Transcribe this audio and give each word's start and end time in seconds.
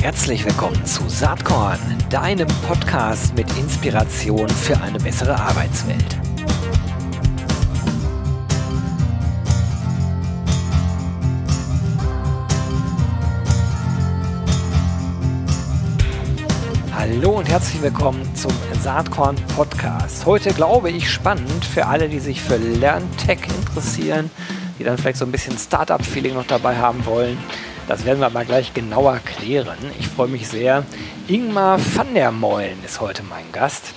Herzlich 0.00 0.44
willkommen 0.44 0.84
zu 0.86 1.08
Saatkorn, 1.08 1.78
deinem 2.08 2.48
Podcast 2.66 3.34
mit 3.34 3.46
Inspiration 3.58 4.48
für 4.48 4.80
eine 4.80 4.98
bessere 4.98 5.38
Arbeitswelt. 5.38 6.18
Hallo 16.94 17.38
und 17.38 17.48
herzlich 17.48 17.82
willkommen 17.82 18.22
zum 18.34 18.52
Saatkorn 18.82 19.36
Podcast. 19.56 20.24
Heute 20.26 20.54
glaube 20.54 20.90
ich 20.90 21.10
spannend 21.10 21.64
für 21.64 21.86
alle, 21.86 22.08
die 22.08 22.20
sich 22.20 22.40
für 22.40 22.56
Lerntech 22.56 23.40
interessieren, 23.58 24.30
die 24.80 24.84
dann 24.84 24.96
vielleicht 24.96 25.18
so 25.18 25.26
ein 25.26 25.30
bisschen 25.30 25.58
Startup-Feeling 25.58 26.32
noch 26.32 26.46
dabei 26.46 26.78
haben 26.78 27.04
wollen. 27.04 27.36
Das 27.86 28.06
werden 28.06 28.20
wir 28.20 28.26
aber 28.26 28.46
gleich 28.46 28.72
genauer 28.72 29.18
klären. 29.18 29.76
Ich 29.98 30.08
freue 30.08 30.28
mich 30.28 30.48
sehr. 30.48 30.84
Ingmar 31.28 31.78
van 31.94 32.14
der 32.14 32.32
Meulen 32.32 32.82
ist 32.82 32.98
heute 32.98 33.22
mein 33.22 33.52
Gast. 33.52 33.92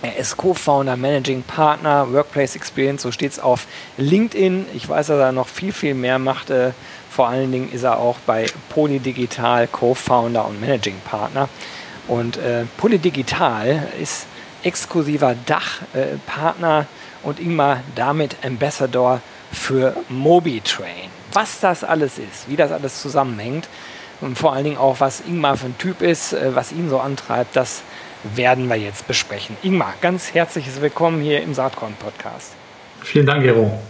Er 0.00 0.16
ist 0.16 0.36
Co-Founder, 0.36 0.96
Managing 0.96 1.42
Partner, 1.42 2.12
Workplace 2.12 2.54
Experience, 2.54 3.02
so 3.02 3.10
steht 3.10 3.32
es 3.32 3.40
auf 3.40 3.66
LinkedIn. 3.96 4.66
Ich 4.74 4.88
weiß, 4.88 5.08
dass 5.08 5.18
er 5.18 5.32
noch 5.32 5.48
viel, 5.48 5.72
viel 5.72 5.94
mehr 5.94 6.20
macht. 6.20 6.50
Äh, 6.50 6.70
vor 7.10 7.28
allen 7.28 7.50
Dingen 7.50 7.72
ist 7.72 7.82
er 7.82 7.98
auch 7.98 8.18
bei 8.24 8.46
Polydigital 8.68 9.66
Co-Founder 9.66 10.46
und 10.46 10.60
Managing 10.60 11.00
Partner. 11.04 11.48
Und 12.06 12.36
äh, 12.36 12.64
Polydigital 12.76 13.88
ist 14.00 14.26
exklusiver 14.62 15.34
Dachpartner 15.46 16.80
äh, 16.82 17.26
und 17.26 17.40
Ingmar 17.40 17.80
damit 17.96 18.36
Ambassador 18.44 19.20
für 19.52 19.94
MobiTrain. 20.08 21.10
Was 21.32 21.60
das 21.60 21.84
alles 21.84 22.18
ist, 22.18 22.48
wie 22.48 22.56
das 22.56 22.72
alles 22.72 23.00
zusammenhängt 23.00 23.68
und 24.20 24.38
vor 24.38 24.52
allen 24.52 24.64
Dingen 24.64 24.78
auch, 24.78 25.00
was 25.00 25.20
Ingmar 25.20 25.56
für 25.56 25.66
ein 25.66 25.78
Typ 25.78 26.02
ist, 26.02 26.32
äh, 26.32 26.54
was 26.54 26.72
ihn 26.72 26.88
so 26.88 26.98
antreibt, 26.98 27.56
das 27.56 27.82
werden 28.22 28.68
wir 28.68 28.76
jetzt 28.76 29.06
besprechen. 29.06 29.56
Ingmar, 29.62 29.94
ganz 30.00 30.32
herzliches 30.34 30.80
Willkommen 30.80 31.20
hier 31.20 31.42
im 31.42 31.54
Saatkorn-Podcast. 31.54 32.52
Vielen 33.02 33.26
Dank, 33.26 33.42
Gero. 33.42 33.80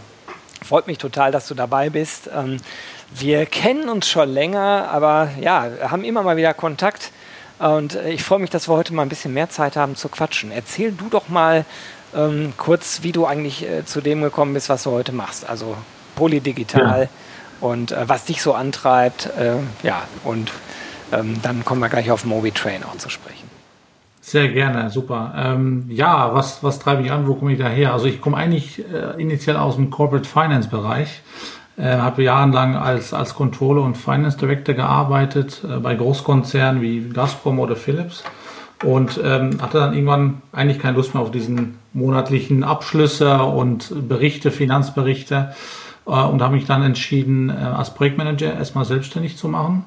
Freut 0.64 0.86
mich 0.86 0.98
total, 0.98 1.32
dass 1.32 1.48
du 1.48 1.54
dabei 1.54 1.90
bist. 1.90 2.30
Ähm, 2.34 2.58
wir 3.14 3.46
kennen 3.46 3.88
uns 3.88 4.08
schon 4.08 4.30
länger, 4.30 4.88
aber 4.90 5.30
ja, 5.40 5.68
haben 5.82 6.04
immer 6.04 6.22
mal 6.22 6.36
wieder 6.36 6.54
Kontakt 6.54 7.12
und 7.58 7.94
äh, 7.94 8.10
ich 8.10 8.24
freue 8.24 8.38
mich, 8.38 8.50
dass 8.50 8.68
wir 8.68 8.74
heute 8.74 8.94
mal 8.94 9.02
ein 9.02 9.08
bisschen 9.08 9.34
mehr 9.34 9.50
Zeit 9.50 9.76
haben 9.76 9.96
zu 9.96 10.08
quatschen. 10.08 10.50
Erzähl 10.50 10.92
du 10.92 11.08
doch 11.08 11.28
mal 11.28 11.64
ähm, 12.14 12.52
kurz, 12.56 13.02
wie 13.02 13.12
du 13.12 13.26
eigentlich 13.26 13.68
äh, 13.68 13.84
zu 13.84 14.00
dem 14.00 14.22
gekommen 14.22 14.54
bist, 14.54 14.68
was 14.68 14.84
du 14.84 14.90
heute 14.90 15.12
machst. 15.12 15.48
Also 15.48 15.76
polydigital 16.14 17.02
ja. 17.02 17.08
und 17.66 17.92
äh, 17.92 18.08
was 18.08 18.24
dich 18.24 18.42
so 18.42 18.54
antreibt. 18.54 19.26
Äh, 19.38 19.56
ja, 19.82 20.02
und 20.24 20.50
ähm, 21.12 21.40
dann 21.42 21.64
kommen 21.64 21.80
wir 21.80 21.88
gleich 21.88 22.10
auf 22.10 22.24
MobiTrain 22.24 22.84
auch 22.84 22.96
zu 22.96 23.08
sprechen. 23.08 23.50
Sehr 24.20 24.48
gerne, 24.48 24.88
super. 24.90 25.34
Ähm, 25.36 25.86
ja, 25.88 26.32
was, 26.32 26.62
was 26.62 26.78
treibe 26.78 27.02
ich 27.02 27.10
an? 27.10 27.26
Wo 27.26 27.34
komme 27.34 27.52
ich 27.52 27.58
daher? 27.58 27.92
Also 27.92 28.06
ich 28.06 28.20
komme 28.20 28.36
eigentlich 28.36 28.78
äh, 28.78 29.20
initial 29.20 29.56
aus 29.56 29.74
dem 29.74 29.90
Corporate 29.90 30.28
Finance 30.28 30.68
Bereich. 30.68 31.22
Äh, 31.76 31.96
habe 31.96 32.22
jahrelang 32.22 32.76
als, 32.76 33.12
als 33.12 33.34
Controller 33.34 33.82
und 33.82 33.96
Finance 33.96 34.36
Director 34.36 34.74
gearbeitet 34.74 35.62
äh, 35.64 35.78
bei 35.78 35.94
Großkonzernen 35.94 36.82
wie 36.82 37.08
Gazprom 37.08 37.58
oder 37.58 37.74
Philips 37.74 38.22
und 38.82 39.20
ähm, 39.22 39.60
hatte 39.60 39.78
dann 39.78 39.94
irgendwann 39.94 40.42
eigentlich 40.52 40.78
keine 40.78 40.96
Lust 40.96 41.14
mehr 41.14 41.22
auf 41.22 41.30
diesen 41.30 41.78
monatlichen 41.92 42.64
Abschlüsse 42.64 43.42
und 43.42 44.08
Berichte, 44.08 44.50
Finanzberichte 44.50 45.54
äh, 46.06 46.10
und 46.10 46.42
habe 46.42 46.54
mich 46.54 46.64
dann 46.64 46.82
entschieden, 46.82 47.50
äh, 47.50 47.52
als 47.52 47.94
Projektmanager 47.94 48.54
erstmal 48.54 48.84
selbstständig 48.84 49.36
zu 49.36 49.48
machen. 49.48 49.84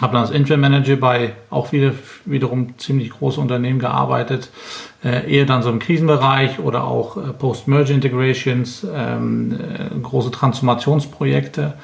Habe 0.00 0.14
dann 0.14 0.22
als 0.22 0.30
Interim 0.30 0.60
Manager 0.60 0.96
bei 0.96 1.34
auch 1.50 1.72
wieder, 1.72 1.92
wiederum 2.24 2.78
ziemlich 2.78 3.10
große 3.10 3.40
Unternehmen 3.40 3.78
gearbeitet, 3.78 4.50
äh, 5.04 5.30
eher 5.30 5.44
dann 5.44 5.62
so 5.62 5.68
im 5.68 5.78
Krisenbereich 5.78 6.58
oder 6.58 6.84
auch 6.84 7.16
äh, 7.16 7.32
Post-Merger 7.32 7.92
Integrations, 7.92 8.86
ähm, 8.92 9.58
äh, 9.60 10.00
große 10.00 10.30
Transformationsprojekte 10.30 11.74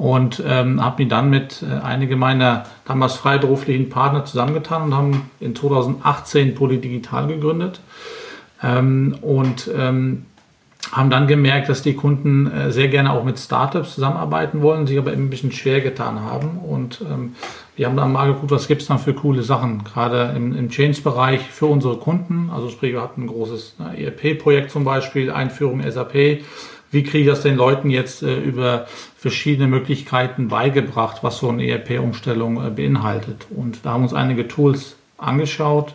und 0.00 0.42
ähm, 0.46 0.82
habe 0.82 1.02
mich 1.02 1.10
dann 1.10 1.28
mit 1.28 1.62
äh, 1.62 1.84
einige 1.84 2.16
meiner 2.16 2.64
damals 2.86 3.16
freiberuflichen 3.16 3.90
Partner 3.90 4.24
zusammengetan 4.24 4.84
und 4.84 4.94
haben 4.94 5.30
in 5.40 5.54
2018 5.54 6.54
Polydigital 6.54 7.26
gegründet. 7.26 7.82
Ähm, 8.62 9.14
und 9.20 9.70
ähm, 9.76 10.24
haben 10.90 11.10
dann 11.10 11.26
gemerkt, 11.26 11.68
dass 11.68 11.82
die 11.82 11.92
Kunden 11.92 12.50
äh, 12.50 12.72
sehr 12.72 12.88
gerne 12.88 13.12
auch 13.12 13.24
mit 13.24 13.38
Startups 13.38 13.94
zusammenarbeiten 13.94 14.62
wollen, 14.62 14.86
sich 14.86 14.96
aber 14.96 15.12
eben 15.12 15.26
ein 15.26 15.30
bisschen 15.30 15.52
schwer 15.52 15.82
getan 15.82 16.20
haben. 16.20 16.60
Und 16.66 17.02
ähm, 17.02 17.34
wir 17.76 17.86
haben 17.86 17.96
dann 17.98 18.10
mal 18.10 18.32
geguckt, 18.32 18.52
was 18.52 18.68
gibt 18.68 18.80
es 18.80 18.88
dann 18.88 18.98
für 18.98 19.12
coole 19.12 19.42
Sachen, 19.42 19.84
gerade 19.84 20.32
im, 20.34 20.56
im 20.56 20.70
Change-Bereich 20.70 21.42
für 21.42 21.66
unsere 21.66 21.98
Kunden. 21.98 22.48
Also 22.50 22.70
sprich, 22.70 22.94
wir 22.94 23.02
hatten 23.02 23.24
ein 23.24 23.26
großes 23.26 23.76
ERP-Projekt 23.98 24.70
zum 24.70 24.84
Beispiel, 24.84 25.30
Einführung 25.30 25.82
SAP. 25.82 26.40
Wie 26.90 27.02
kriege 27.02 27.18
ich 27.20 27.26
das 27.26 27.42
den 27.42 27.56
Leuten 27.56 27.90
jetzt 27.90 28.22
äh, 28.22 28.38
über 28.38 28.86
verschiedene 29.16 29.68
Möglichkeiten 29.68 30.48
beigebracht, 30.48 31.18
was 31.22 31.38
so 31.38 31.48
eine 31.48 31.66
ERP-Umstellung 31.66 32.64
äh, 32.66 32.70
beinhaltet? 32.70 33.46
Und 33.54 33.84
da 33.84 33.92
haben 33.92 34.02
uns 34.02 34.14
einige 34.14 34.48
Tools 34.48 34.96
angeschaut 35.16 35.94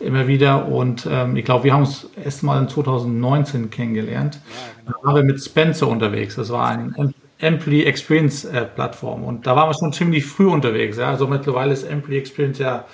immer 0.00 0.26
wieder. 0.26 0.66
Und 0.66 1.06
ähm, 1.10 1.36
ich 1.36 1.44
glaube, 1.44 1.64
wir 1.64 1.74
haben 1.74 1.82
uns 1.82 2.08
erst 2.22 2.42
mal 2.42 2.60
in 2.60 2.68
2019 2.68 3.70
kennengelernt. 3.70 4.40
Genau. 4.86 4.98
Da 4.98 5.06
waren 5.06 5.16
wir 5.16 5.24
mit 5.24 5.42
Spencer 5.42 5.88
unterwegs. 5.88 6.36
Das 6.36 6.50
war 6.50 6.68
ein 6.68 7.14
Ampli 7.40 7.84
Experience 7.84 8.44
äh, 8.44 8.64
Plattform. 8.64 9.24
Und 9.24 9.46
da 9.46 9.56
waren 9.56 9.68
wir 9.68 9.74
schon 9.74 9.92
ziemlich 9.92 10.24
früh 10.26 10.48
unterwegs. 10.48 10.96
Ja. 10.96 11.10
Also 11.10 11.26
mittlerweile 11.26 11.72
ist 11.72 11.88
Ampli 11.88 12.18
Experience 12.18 12.58
ja 12.58 12.84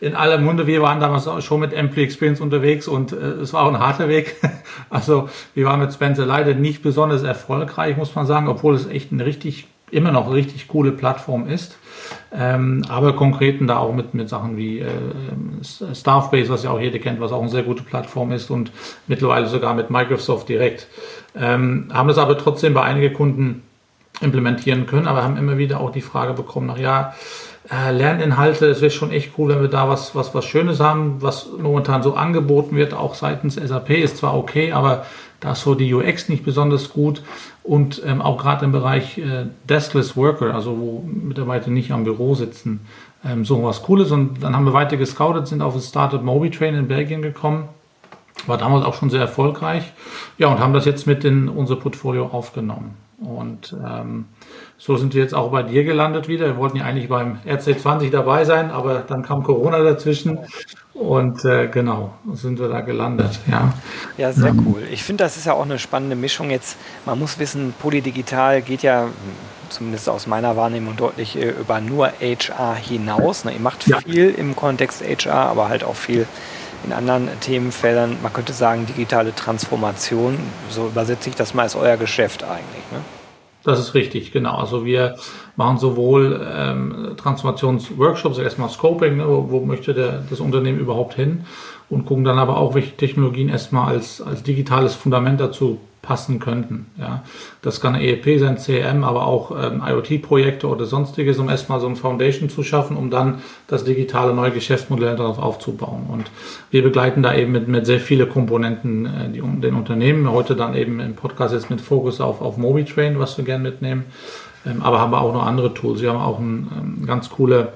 in 0.00 0.14
aller 0.14 0.38
Munde. 0.38 0.66
Wir 0.66 0.82
waren 0.82 1.00
damals 1.00 1.28
schon 1.44 1.60
mit 1.60 1.76
Ampli 1.76 2.02
Experience 2.02 2.40
unterwegs 2.40 2.88
und 2.88 3.12
äh, 3.12 3.16
es 3.16 3.52
war 3.52 3.64
auch 3.64 3.68
ein 3.72 3.78
harter 3.78 4.08
Weg. 4.08 4.36
also 4.90 5.28
wir 5.54 5.66
waren 5.66 5.80
mit 5.80 5.92
Spencer 5.92 6.26
leider 6.26 6.54
nicht 6.54 6.82
besonders 6.82 7.22
erfolgreich, 7.22 7.96
muss 7.96 8.14
man 8.14 8.26
sagen, 8.26 8.48
obwohl 8.48 8.74
es 8.74 8.86
echt 8.86 9.12
eine 9.12 9.26
richtig, 9.26 9.66
immer 9.90 10.12
noch 10.12 10.32
richtig 10.32 10.68
coole 10.68 10.92
Plattform 10.92 11.46
ist. 11.46 11.76
Ähm, 12.32 12.84
aber 12.88 13.14
konkreten 13.14 13.66
da 13.66 13.78
auch 13.78 13.92
mit, 13.92 14.14
mit 14.14 14.28
Sachen 14.28 14.56
wie 14.56 14.80
äh, 14.80 14.88
Staffbase, 15.94 16.48
was 16.48 16.64
ja 16.64 16.70
auch 16.70 16.80
jeder 16.80 16.98
kennt, 16.98 17.20
was 17.20 17.32
auch 17.32 17.40
eine 17.40 17.50
sehr 17.50 17.62
gute 17.62 17.82
Plattform 17.82 18.32
ist 18.32 18.50
und 18.50 18.72
mittlerweile 19.06 19.46
sogar 19.46 19.74
mit 19.74 19.90
Microsoft 19.90 20.48
direkt. 20.48 20.88
Ähm, 21.36 21.88
haben 21.92 22.08
das 22.08 22.18
aber 22.18 22.38
trotzdem 22.38 22.74
bei 22.74 22.82
einigen 22.82 23.14
Kunden 23.14 23.62
implementieren 24.20 24.86
können, 24.86 25.06
aber 25.06 25.22
haben 25.22 25.36
immer 25.36 25.58
wieder 25.58 25.80
auch 25.80 25.92
die 25.92 26.00
Frage 26.00 26.34
bekommen, 26.34 26.66
nach 26.66 26.78
ja, 26.78 27.14
äh, 27.70 27.92
Lerninhalte, 27.92 28.66
es 28.66 28.80
wäre 28.80 28.90
schon 28.90 29.12
echt 29.12 29.32
cool, 29.38 29.48
wenn 29.50 29.60
wir 29.60 29.68
da 29.68 29.88
was, 29.88 30.14
was, 30.14 30.34
was 30.34 30.44
Schönes 30.44 30.80
haben, 30.80 31.22
was 31.22 31.48
momentan 31.56 32.02
so 32.02 32.14
angeboten 32.14 32.76
wird, 32.76 32.94
auch 32.94 33.14
seitens 33.14 33.54
SAP 33.54 33.90
ist 33.90 34.16
zwar 34.16 34.36
okay, 34.36 34.72
aber 34.72 35.06
da 35.38 35.52
ist 35.52 35.62
so 35.62 35.74
die 35.74 35.92
UX 35.94 36.28
nicht 36.28 36.44
besonders 36.44 36.90
gut 36.90 37.22
und 37.62 38.02
ähm, 38.04 38.20
auch 38.20 38.38
gerade 38.38 38.64
im 38.64 38.72
Bereich 38.72 39.18
äh, 39.18 39.46
Deskless 39.68 40.16
Worker, 40.16 40.54
also 40.54 40.78
wo 40.78 41.04
Mitarbeiter 41.06 41.70
nicht 41.70 41.92
am 41.92 42.04
Büro 42.04 42.34
sitzen, 42.34 42.80
ähm, 43.24 43.44
so 43.44 43.62
was 43.62 43.82
Cooles. 43.82 44.10
Und 44.10 44.42
dann 44.42 44.54
haben 44.54 44.64
wir 44.64 44.72
weiter 44.72 44.96
gescoutet, 44.96 45.46
sind 45.46 45.62
auf 45.62 45.74
das 45.74 45.88
Startup 45.88 46.22
MobiTrain 46.22 46.74
in 46.74 46.88
Belgien 46.88 47.22
gekommen, 47.22 47.68
war 48.46 48.58
damals 48.58 48.84
auch 48.84 48.94
schon 48.94 49.10
sehr 49.10 49.20
erfolgreich, 49.20 49.92
ja 50.38 50.48
und 50.48 50.58
haben 50.58 50.72
das 50.72 50.84
jetzt 50.84 51.06
mit 51.06 51.24
in 51.24 51.48
unser 51.48 51.76
Portfolio 51.76 52.26
aufgenommen. 52.26 52.96
Und 53.20 53.76
ähm, 53.86 54.26
so 54.78 54.96
sind 54.96 55.14
wir 55.14 55.22
jetzt 55.22 55.34
auch 55.34 55.50
bei 55.50 55.62
dir 55.62 55.84
gelandet 55.84 56.26
wieder. 56.26 56.46
Wir 56.46 56.56
wollten 56.56 56.78
ja 56.78 56.84
eigentlich 56.84 57.08
beim 57.08 57.38
RC20 57.46 58.10
dabei 58.10 58.44
sein, 58.44 58.70
aber 58.70 59.00
dann 59.00 59.22
kam 59.22 59.42
Corona 59.42 59.82
dazwischen 59.82 60.38
und 60.94 61.44
äh, 61.44 61.68
genau, 61.68 62.14
sind 62.32 62.58
wir 62.58 62.68
da 62.68 62.80
gelandet, 62.80 63.40
ja. 63.50 63.72
Ja, 64.18 64.32
sehr 64.32 64.50
ähm, 64.50 64.66
cool. 64.66 64.82
Ich 64.90 65.02
finde, 65.02 65.24
das 65.24 65.36
ist 65.36 65.46
ja 65.46 65.52
auch 65.52 65.64
eine 65.64 65.78
spannende 65.78 66.16
Mischung 66.16 66.50
jetzt. 66.50 66.76
Man 67.06 67.18
muss 67.18 67.38
wissen, 67.38 67.74
Polydigital 67.78 68.62
geht 68.62 68.82
ja 68.82 69.08
zumindest 69.68 70.08
aus 70.08 70.26
meiner 70.26 70.56
Wahrnehmung 70.56 70.96
deutlich 70.96 71.36
äh, 71.36 71.50
über 71.50 71.80
nur 71.80 72.12
HR 72.20 72.74
hinaus. 72.74 73.44
Ne? 73.44 73.52
Ihr 73.52 73.60
macht 73.60 73.86
ja. 73.86 74.00
viel 74.00 74.30
im 74.30 74.56
Kontext 74.56 75.02
HR, 75.02 75.48
aber 75.48 75.68
halt 75.68 75.84
auch 75.84 75.96
viel 75.96 76.26
in 76.84 76.92
anderen 76.92 77.28
Themenfeldern. 77.40 78.16
Man 78.22 78.32
könnte 78.32 78.52
sagen, 78.52 78.86
digitale 78.86 79.34
Transformation, 79.34 80.38
so 80.70 80.86
übersetze 80.86 81.28
ich 81.28 81.34
das 81.34 81.54
mal, 81.54 81.64
ist 81.64 81.76
euer 81.76 81.96
Geschäft 81.96 82.42
eigentlich. 82.42 82.84
Ne? 82.92 83.00
Das 83.62 83.78
ist 83.78 83.94
richtig, 83.94 84.32
genau. 84.32 84.56
Also 84.56 84.84
wir 84.86 85.16
machen 85.56 85.78
sowohl 85.78 86.46
ähm, 86.50 87.14
Transformationsworkshops, 87.16 88.38
erstmal 88.38 88.70
Scoping, 88.70 89.18
ne, 89.18 89.28
wo, 89.28 89.50
wo, 89.50 89.60
möchte 89.60 89.92
der, 89.92 90.22
das 90.30 90.40
Unternehmen 90.40 90.78
überhaupt 90.78 91.14
hin 91.14 91.44
und 91.90 92.06
gucken 92.06 92.24
dann 92.24 92.38
aber 92.38 92.56
auch, 92.56 92.74
welche 92.74 92.96
Technologien 92.96 93.50
erstmal 93.50 93.92
als, 93.92 94.22
als 94.22 94.42
digitales 94.42 94.94
Fundament 94.94 95.40
dazu 95.40 95.78
passen 96.02 96.40
könnten. 96.40 96.86
Ja. 96.98 97.22
Das 97.62 97.80
kann 97.80 97.94
EEP 97.94 98.40
sein, 98.40 98.56
CRM, 98.56 99.04
aber 99.04 99.26
auch 99.26 99.50
ähm, 99.50 99.82
IoT-Projekte 99.86 100.66
oder 100.66 100.86
sonstiges, 100.86 101.38
um 101.38 101.48
erstmal 101.48 101.80
so 101.80 101.86
ein 101.88 101.96
Foundation 101.96 102.48
zu 102.48 102.62
schaffen, 102.62 102.96
um 102.96 103.10
dann 103.10 103.42
das 103.66 103.84
digitale 103.84 104.34
neue 104.34 104.50
Geschäftsmodell 104.50 105.16
darauf 105.16 105.38
aufzubauen. 105.38 106.06
Und 106.08 106.30
wir 106.70 106.82
begleiten 106.82 107.22
da 107.22 107.34
eben 107.34 107.52
mit, 107.52 107.68
mit 107.68 107.86
sehr 107.86 108.00
viele 108.00 108.26
Komponenten 108.26 109.06
äh, 109.06 109.28
die, 109.30 109.40
den 109.40 109.74
Unternehmen. 109.74 110.30
Heute 110.30 110.56
dann 110.56 110.74
eben 110.74 111.00
im 111.00 111.14
Podcast 111.16 111.52
jetzt 111.52 111.70
mit 111.70 111.80
Fokus 111.80 112.20
auf, 112.20 112.40
auf 112.40 112.56
MobiTrain, 112.56 113.18
was 113.18 113.36
wir 113.36 113.44
gerne 113.44 113.62
mitnehmen. 113.62 114.04
ähm, 114.64 114.82
aber 114.82 115.00
haben 115.00 115.12
auch 115.14 115.34
noch 115.34 115.44
andere 115.44 115.74
Tools. 115.74 116.00
Sie 116.00 116.08
haben 116.08 116.18
auch 116.20 116.38
eine 116.38 116.66
ähm, 116.80 117.06
ganz 117.06 117.28
coole 117.28 117.74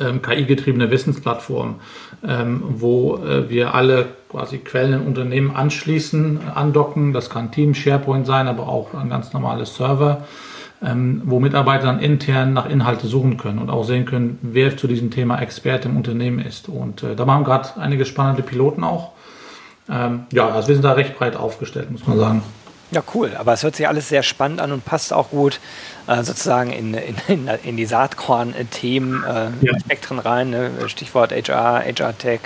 ähm, 0.00 0.22
KI-getriebene 0.22 0.90
Wissensplattform, 0.90 1.76
ähm, 2.26 2.62
wo 2.68 3.16
äh, 3.16 3.48
wir 3.48 3.74
alle 3.74 4.06
quasi 4.28 4.58
Quellen 4.58 4.94
in 4.94 5.06
Unternehmen 5.06 5.54
anschließen, 5.54 6.40
andocken. 6.54 7.12
Das 7.12 7.30
kann 7.30 7.50
Team, 7.50 7.74
SharePoint 7.74 8.26
sein, 8.26 8.48
aber 8.48 8.68
auch 8.68 8.94
ein 8.94 9.08
ganz 9.08 9.32
normales 9.32 9.76
Server, 9.76 10.24
ähm, 10.82 11.22
wo 11.24 11.40
Mitarbeiter 11.40 11.86
dann 11.86 12.00
intern 12.00 12.52
nach 12.52 12.68
Inhalte 12.68 13.06
suchen 13.06 13.36
können 13.36 13.58
und 13.58 13.70
auch 13.70 13.84
sehen 13.84 14.04
können, 14.04 14.38
wer 14.42 14.76
zu 14.76 14.86
diesem 14.86 15.10
Thema 15.10 15.40
Experte 15.40 15.88
im 15.88 15.96
Unternehmen 15.96 16.38
ist. 16.38 16.68
Und 16.68 17.02
äh, 17.02 17.16
da 17.16 17.24
machen 17.24 17.44
gerade 17.44 17.68
einige 17.78 18.04
spannende 18.04 18.42
Piloten 18.42 18.84
auch. 18.84 19.12
Ähm, 19.90 20.26
ja, 20.32 20.48
also 20.48 20.68
wir 20.68 20.74
sind 20.74 20.84
da 20.84 20.92
recht 20.92 21.16
breit 21.16 21.36
aufgestellt, 21.36 21.90
muss 21.90 22.06
man 22.06 22.18
sagen. 22.18 22.42
Ja, 22.90 23.02
cool. 23.14 23.36
Aber 23.36 23.52
es 23.52 23.62
hört 23.62 23.76
sich 23.76 23.86
alles 23.86 24.08
sehr 24.08 24.22
spannend 24.22 24.60
an 24.60 24.72
und 24.72 24.84
passt 24.84 25.12
auch 25.12 25.30
gut 25.30 25.60
äh, 26.06 26.22
sozusagen 26.22 26.70
in, 26.70 26.94
in, 26.94 27.48
in 27.62 27.76
die 27.76 27.86
Saatkorn-Themen, 27.86 29.24
äh, 29.24 29.50
ja. 29.60 29.78
Spektren 29.80 30.18
rein. 30.18 30.50
Ne? 30.50 30.70
Stichwort 30.86 31.32
HR, 31.32 31.84
HR-Tech, 31.84 32.40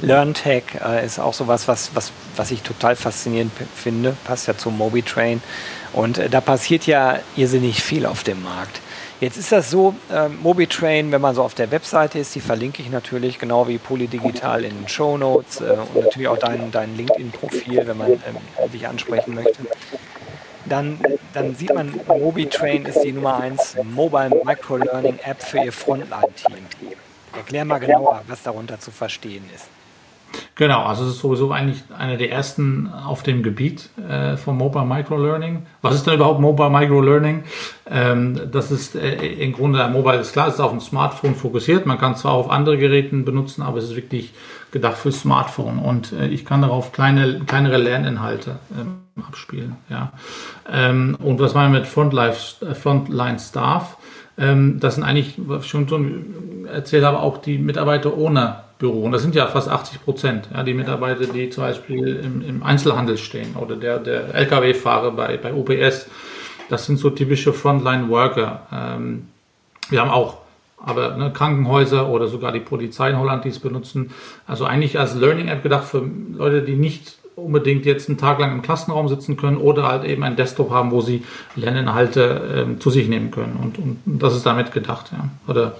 Learn-Tech 0.00 0.64
äh, 0.84 1.06
ist 1.06 1.18
auch 1.18 1.34
sowas, 1.34 1.68
was, 1.68 1.90
was, 1.94 2.12
was 2.36 2.50
ich 2.50 2.62
total 2.62 2.96
faszinierend 2.96 3.52
finde. 3.74 4.16
Passt 4.24 4.48
ja 4.48 4.56
zum 4.56 4.76
Mobi-Train. 4.76 5.40
Und 5.92 6.18
äh, 6.18 6.28
da 6.28 6.40
passiert 6.40 6.86
ja 6.86 7.20
irrsinnig 7.36 7.82
viel 7.82 8.06
auf 8.06 8.24
dem 8.24 8.42
Markt. 8.42 8.80
Jetzt 9.24 9.38
ist 9.38 9.52
das 9.52 9.70
so, 9.70 9.94
äh, 10.12 10.28
Mobitrain, 10.28 11.10
wenn 11.10 11.22
man 11.22 11.34
so 11.34 11.42
auf 11.42 11.54
der 11.54 11.70
Webseite 11.70 12.18
ist, 12.18 12.34
die 12.34 12.42
verlinke 12.42 12.82
ich 12.82 12.90
natürlich, 12.90 13.38
genau 13.38 13.66
wie 13.66 13.78
Polydigital 13.78 14.64
in 14.64 14.76
den 14.76 14.86
Show 14.86 15.16
Notes 15.16 15.62
äh, 15.62 15.76
und 15.94 16.04
natürlich 16.04 16.28
auch 16.28 16.36
dein, 16.36 16.70
dein 16.70 16.94
LinkedIn-Profil, 16.94 17.86
wenn 17.86 17.96
man 17.96 18.10
ähm, 18.10 18.70
dich 18.70 18.86
ansprechen 18.86 19.34
möchte. 19.34 19.62
Dann, 20.66 20.98
dann 21.32 21.54
sieht 21.54 21.72
man, 21.72 21.98
Mobitrain 22.06 22.84
ist 22.84 23.00
die 23.02 23.12
Nummer 23.12 23.38
1 23.38 23.76
Mobile 23.84 24.42
Microlearning 24.44 25.18
App 25.24 25.42
für 25.42 25.64
ihr 25.64 25.72
Frontline-Team. 25.72 26.58
Erklär 27.34 27.64
mal 27.64 27.78
genauer, 27.78 28.24
was 28.26 28.42
darunter 28.42 28.78
zu 28.78 28.90
verstehen 28.90 29.48
ist. 29.54 29.68
Genau, 30.54 30.84
also 30.84 31.04
es 31.04 31.10
ist 31.10 31.20
sowieso 31.20 31.50
eigentlich 31.50 31.82
einer 31.96 32.16
der 32.16 32.30
ersten 32.30 32.88
auf 32.92 33.22
dem 33.22 33.42
Gebiet 33.42 33.90
äh, 34.08 34.36
von 34.36 34.56
Mobile 34.56 34.84
Microlearning. 34.84 35.66
Was 35.82 35.94
ist 35.96 36.06
denn 36.06 36.14
überhaupt 36.14 36.40
Mobile 36.40 36.70
Microlearning? 36.70 37.44
Ähm, 37.90 38.40
das 38.52 38.70
ist 38.70 38.94
äh, 38.94 39.14
im 39.14 39.52
Grunde, 39.52 39.86
Mobile 39.88 40.18
ist 40.18 40.32
klar, 40.32 40.48
es 40.48 40.54
ist 40.54 40.60
auf 40.60 40.72
ein 40.72 40.80
Smartphone 40.80 41.34
fokussiert. 41.34 41.86
Man 41.86 41.98
kann 41.98 42.16
zwar 42.16 42.32
auf 42.32 42.50
andere 42.50 42.78
Geräten 42.78 43.24
benutzen, 43.24 43.62
aber 43.62 43.78
es 43.78 43.84
ist 43.84 43.96
wirklich 43.96 44.32
gedacht 44.70 44.96
fürs 44.96 45.20
Smartphone 45.20 45.78
und 45.78 46.12
äh, 46.12 46.26
ich 46.28 46.44
kann 46.44 46.62
darauf 46.62 46.92
kleine, 46.92 47.40
kleinere 47.46 47.78
Lerninhalte 47.78 48.58
ähm, 48.78 49.04
abspielen. 49.26 49.76
Ja. 49.88 50.12
Ähm, 50.70 51.16
und 51.22 51.40
was 51.40 51.54
meinen 51.54 51.72
wir 51.72 51.80
mit 51.80 51.88
Frontline, 51.88 52.34
äh, 52.60 52.74
Frontline 52.74 53.38
Staff? 53.38 53.96
Ähm, 54.36 54.80
das 54.80 54.96
sind 54.96 55.04
eigentlich, 55.04 55.34
was 55.38 55.64
ich 55.64 55.70
schon 55.70 56.66
erzählt 56.72 57.04
habe, 57.04 57.20
auch 57.20 57.38
die 57.38 57.58
Mitarbeiter 57.58 58.16
ohne 58.16 58.64
Büro. 58.78 59.02
Und 59.04 59.12
das 59.12 59.22
sind 59.22 59.34
ja 59.34 59.46
fast 59.46 59.68
80 59.68 60.04
Prozent, 60.04 60.48
ja, 60.52 60.62
die 60.62 60.74
Mitarbeiter, 60.74 61.26
die 61.26 61.50
zum 61.50 61.64
Beispiel 61.64 62.16
im, 62.16 62.42
im 62.46 62.62
Einzelhandel 62.62 63.18
stehen 63.18 63.56
oder 63.56 63.76
der, 63.76 63.98
der 63.98 64.34
Lkw-Fahrer 64.34 65.12
bei, 65.12 65.36
bei 65.36 65.54
OPS. 65.54 66.08
Das 66.68 66.86
sind 66.86 66.98
so 66.98 67.10
typische 67.10 67.52
Frontline-Worker. 67.52 68.66
Ähm, 68.72 69.28
wir 69.90 70.00
haben 70.00 70.10
auch 70.10 70.38
aber 70.86 71.16
ne, 71.16 71.32
Krankenhäuser 71.32 72.08
oder 72.08 72.26
sogar 72.26 72.52
die 72.52 72.60
Polizei 72.60 73.10
in 73.10 73.18
Holland, 73.18 73.44
die 73.44 73.48
es 73.48 73.58
benutzen. 73.58 74.10
Also 74.46 74.66
eigentlich 74.66 74.98
als 74.98 75.14
Learning-App 75.14 75.62
gedacht 75.62 75.84
für 75.84 76.08
Leute, 76.34 76.62
die 76.62 76.76
nicht 76.76 77.18
unbedingt 77.36 77.84
jetzt 77.84 78.08
einen 78.08 78.18
Tag 78.18 78.38
lang 78.38 78.52
im 78.52 78.62
Klassenraum 78.62 79.08
sitzen 79.08 79.36
können 79.36 79.56
oder 79.56 79.88
halt 79.88 80.04
eben 80.04 80.22
einen 80.22 80.36
Desktop 80.36 80.70
haben, 80.70 80.90
wo 80.90 81.00
sie 81.00 81.24
Lerninhalte 81.56 82.64
ähm, 82.66 82.80
zu 82.80 82.90
sich 82.90 83.08
nehmen 83.08 83.30
können. 83.30 83.56
Und, 83.60 83.78
und 83.78 84.22
das 84.22 84.34
ist 84.36 84.46
damit 84.46 84.72
gedacht, 84.72 85.10
ja. 85.12 85.28
Oder 85.48 85.74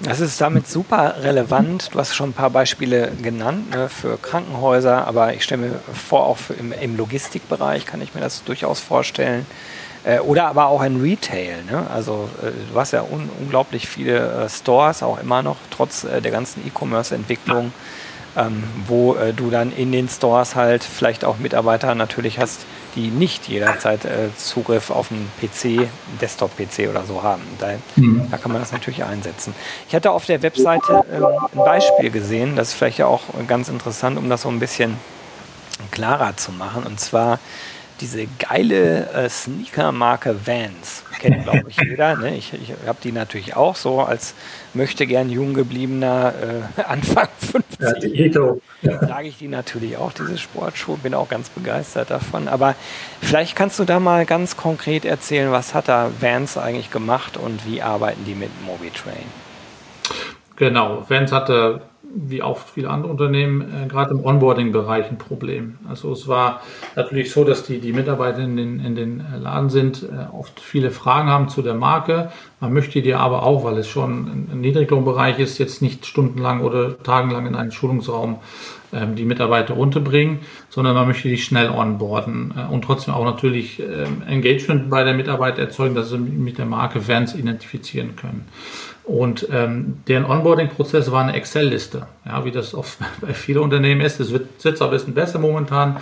das 0.00 0.20
ist 0.20 0.40
damit 0.40 0.68
super 0.68 1.16
relevant. 1.22 1.90
Du 1.92 1.98
hast 1.98 2.14
schon 2.14 2.30
ein 2.30 2.32
paar 2.32 2.50
Beispiele 2.50 3.12
genannt 3.22 3.70
ne, 3.70 3.88
für 3.88 4.16
Krankenhäuser, 4.16 5.06
aber 5.06 5.34
ich 5.34 5.44
stelle 5.44 5.62
mir 5.62 5.80
vor, 5.92 6.26
auch 6.26 6.38
im, 6.58 6.72
im, 6.72 6.96
Logistikbereich 6.96 7.86
kann 7.86 8.00
ich 8.00 8.14
mir 8.14 8.20
das 8.20 8.44
durchaus 8.44 8.80
vorstellen. 8.80 9.46
Äh, 10.04 10.20
oder 10.20 10.48
aber 10.48 10.66
auch 10.66 10.82
in 10.82 11.00
Retail. 11.00 11.62
Ne? 11.70 11.86
Also 11.92 12.28
äh, 12.42 12.50
du 12.72 12.78
hast 12.78 12.92
ja 12.92 13.02
un 13.02 13.28
unglaublich 13.40 13.86
viele 13.88 14.44
äh, 14.44 14.48
Stores, 14.48 15.02
auch 15.02 15.20
immer 15.20 15.42
noch, 15.42 15.56
trotz 15.70 16.04
äh, 16.04 16.20
der 16.20 16.30
ganzen 16.30 16.66
E-Commerce-Entwicklung. 16.66 17.66
Ja 17.66 17.72
ähm, 18.36 18.64
wo 18.86 19.14
äh, 19.14 19.32
du 19.32 19.50
dann 19.50 19.72
in 19.72 19.92
den 19.92 20.08
Stores 20.08 20.54
halt 20.54 20.84
vielleicht 20.84 21.24
auch 21.24 21.38
Mitarbeiter 21.38 21.94
natürlich 21.94 22.38
hast, 22.38 22.66
die 22.94 23.08
nicht 23.08 23.48
jederzeit 23.48 24.04
äh, 24.04 24.28
Zugriff 24.36 24.90
auf 24.90 25.10
einen 25.10 25.30
PC, 25.40 25.88
Desktop-PC 26.20 26.88
oder 26.90 27.04
so 27.04 27.22
haben. 27.22 27.42
Da, 27.58 27.74
mhm. 27.96 28.28
da, 28.30 28.38
kann 28.38 28.52
man 28.52 28.60
das 28.60 28.72
natürlich 28.72 29.04
einsetzen. 29.04 29.54
Ich 29.88 29.94
hatte 29.94 30.10
auf 30.10 30.26
der 30.26 30.42
Vebseite 30.42 31.04
ähm, 31.12 31.24
ein 31.24 31.58
Beispiel 31.58 32.10
gesehen, 32.10 32.56
das 32.56 32.68
ist 32.68 32.74
vielleicht 32.74 32.98
ja 32.98 33.06
auch 33.06 33.22
ganz 33.46 33.68
interessant, 33.68 34.18
um 34.18 34.28
das 34.28 34.42
so 34.42 34.48
ein 34.48 34.58
bisschen 34.58 34.96
klarer 35.90 36.36
zu 36.36 36.52
machen. 36.52 36.84
Und 36.84 37.00
zwar 37.00 37.38
diese 38.00 38.26
geile 38.38 39.08
äh, 39.10 39.28
Sneaker-Marke 39.28 40.46
Vans. 40.46 41.02
Kennt, 41.18 41.44
glaube 41.44 41.64
ich, 41.68 41.76
jeder. 41.82 42.16
Ne? 42.16 42.36
Ich, 42.36 42.52
ich 42.52 42.72
habe 42.86 42.98
die 43.02 43.12
natürlich 43.12 43.56
auch 43.56 43.76
so 43.76 44.00
als 44.00 44.34
möchte 44.74 45.06
gern 45.06 45.30
jung 45.30 45.54
gebliebener 45.54 46.34
äh, 46.76 46.82
Anfang 46.86 47.28
50. 47.38 48.34
Ja, 48.82 48.98
Sage 49.00 49.28
ich 49.28 49.38
die 49.38 49.48
natürlich 49.48 49.96
auch, 49.96 50.12
diese 50.12 50.38
Sportschuhe. 50.38 50.96
Bin 50.98 51.14
auch 51.14 51.28
ganz 51.28 51.48
begeistert 51.48 52.10
davon. 52.10 52.48
Aber 52.48 52.74
vielleicht 53.20 53.56
kannst 53.56 53.78
du 53.78 53.84
da 53.84 54.00
mal 54.00 54.26
ganz 54.26 54.56
konkret 54.56 55.04
erzählen, 55.04 55.50
was 55.52 55.74
hat 55.74 55.88
da 55.88 56.10
Vans 56.20 56.56
eigentlich 56.56 56.90
gemacht 56.90 57.36
und 57.36 57.66
wie 57.66 57.82
arbeiten 57.82 58.24
die 58.24 58.34
mit 58.34 58.50
Mobitrain? 58.64 59.24
Genau, 60.56 61.04
Vans 61.08 61.32
hatte 61.32 61.82
wie 62.14 62.42
auch 62.42 62.58
viele 62.58 62.90
andere 62.90 63.10
Unternehmen, 63.10 63.62
äh, 63.62 63.88
gerade 63.88 64.12
im 64.12 64.24
Onboarding-Bereich 64.24 65.10
ein 65.10 65.18
Problem. 65.18 65.78
Also 65.88 66.12
es 66.12 66.28
war 66.28 66.62
natürlich 66.94 67.30
so, 67.30 67.44
dass 67.44 67.64
die, 67.64 67.80
die 67.80 67.92
Mitarbeiter 67.92 68.38
in 68.38 68.56
den, 68.56 68.80
in 68.80 68.94
den 68.94 69.20
äh, 69.20 69.38
Laden 69.38 69.70
sind, 69.70 70.02
äh, 70.02 70.34
oft 70.34 70.60
viele 70.60 70.90
Fragen 70.90 71.28
haben 71.28 71.48
zu 71.48 71.62
der 71.62 71.74
Marke. 71.74 72.30
Man 72.58 72.72
möchte 72.72 73.02
die 73.02 73.12
aber 73.12 73.42
auch, 73.42 73.64
weil 73.64 73.76
es 73.76 73.86
schon 73.86 74.48
ein 74.50 74.60
Niedriglohnbereich 74.62 75.38
ist, 75.38 75.58
jetzt 75.58 75.82
nicht 75.82 76.06
stundenlang 76.06 76.62
oder 76.62 76.98
tagelang 77.02 77.46
in 77.46 77.54
einen 77.54 77.70
Schulungsraum 77.70 78.38
ähm, 78.94 79.14
die 79.14 79.26
Mitarbeiter 79.26 79.76
unterbringen, 79.76 80.38
sondern 80.70 80.94
man 80.94 81.06
möchte 81.06 81.28
die 81.28 81.36
schnell 81.36 81.68
onboarden 81.68 82.54
äh, 82.56 82.72
und 82.72 82.82
trotzdem 82.82 83.12
auch 83.12 83.24
natürlich 83.24 83.78
ähm, 83.80 84.22
Engagement 84.26 84.88
bei 84.88 85.04
der 85.04 85.12
Mitarbeit 85.12 85.58
erzeugen, 85.58 85.94
dass 85.94 86.08
sie 86.08 86.18
mit 86.18 86.56
der 86.56 86.64
Marke 86.64 87.02
Fans 87.02 87.34
identifizieren 87.34 88.16
können. 88.16 88.46
Und 89.04 89.48
ähm, 89.52 89.98
deren 90.08 90.24
Onboarding-Prozess 90.24 91.12
war 91.12 91.22
eine 91.22 91.34
Excel-Liste, 91.34 92.06
ja, 92.26 92.44
wie 92.44 92.50
das 92.50 92.74
oft 92.74 92.98
bei 93.20 93.32
vielen 93.32 93.58
Unternehmen 93.58 94.00
ist. 94.00 94.20
Es 94.20 94.32
wird 94.32 94.48
jetzt 94.62 94.82
ein 94.82 94.90
bisschen 94.90 95.14
besser 95.14 95.38
momentan, 95.38 95.98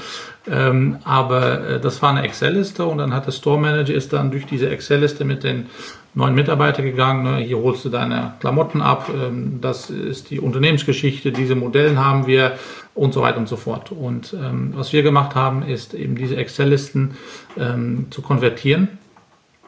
ähm, 0.51 0.99
aber 1.05 1.69
äh, 1.69 1.81
das 1.81 2.01
war 2.03 2.11
eine 2.11 2.23
Excel-Liste 2.23 2.85
und 2.85 2.99
dann 2.99 3.15
hat 3.15 3.27
der 3.27 3.33
Store 3.33 3.61
Manager 3.61 3.95
ist 3.95 4.13
dann 4.13 4.31
durch 4.31 4.47
diese 4.47 4.69
Excel-Liste 4.71 5.25
mit 5.25 5.45
den 5.45 5.67
neuen 6.15 6.35
Mitarbeitern 6.35 6.85
gegangen. 6.85 7.25
Ne, 7.25 7.39
hier 7.39 7.59
holst 7.59 7.85
du 7.85 7.89
deine 7.89 8.35
Klamotten 8.41 8.81
ab, 8.81 9.11
ähm, 9.15 9.59
das 9.61 9.91
ist 9.91 10.31
die 10.31 10.41
Unternehmensgeschichte, 10.41 11.33
diese 11.33 11.55
Modellen 11.55 12.03
haben 12.05 12.27
wir 12.27 12.59
und 12.95 13.13
so 13.13 13.23
weiter 13.23 13.39
und 13.39 13.49
so 13.49 13.57
fort. 13.57 13.91
Und 13.93 14.35
ähm, 14.35 14.73
was 14.75 14.93
wir 14.93 15.03
gemacht 15.03 15.35
haben, 15.35 15.63
ist 15.63 15.95
eben 15.95 16.17
diese 16.17 16.37
Excel-Listen 16.37 17.17
ähm, 17.59 18.07
zu 18.11 18.23
konvertieren 18.23 18.99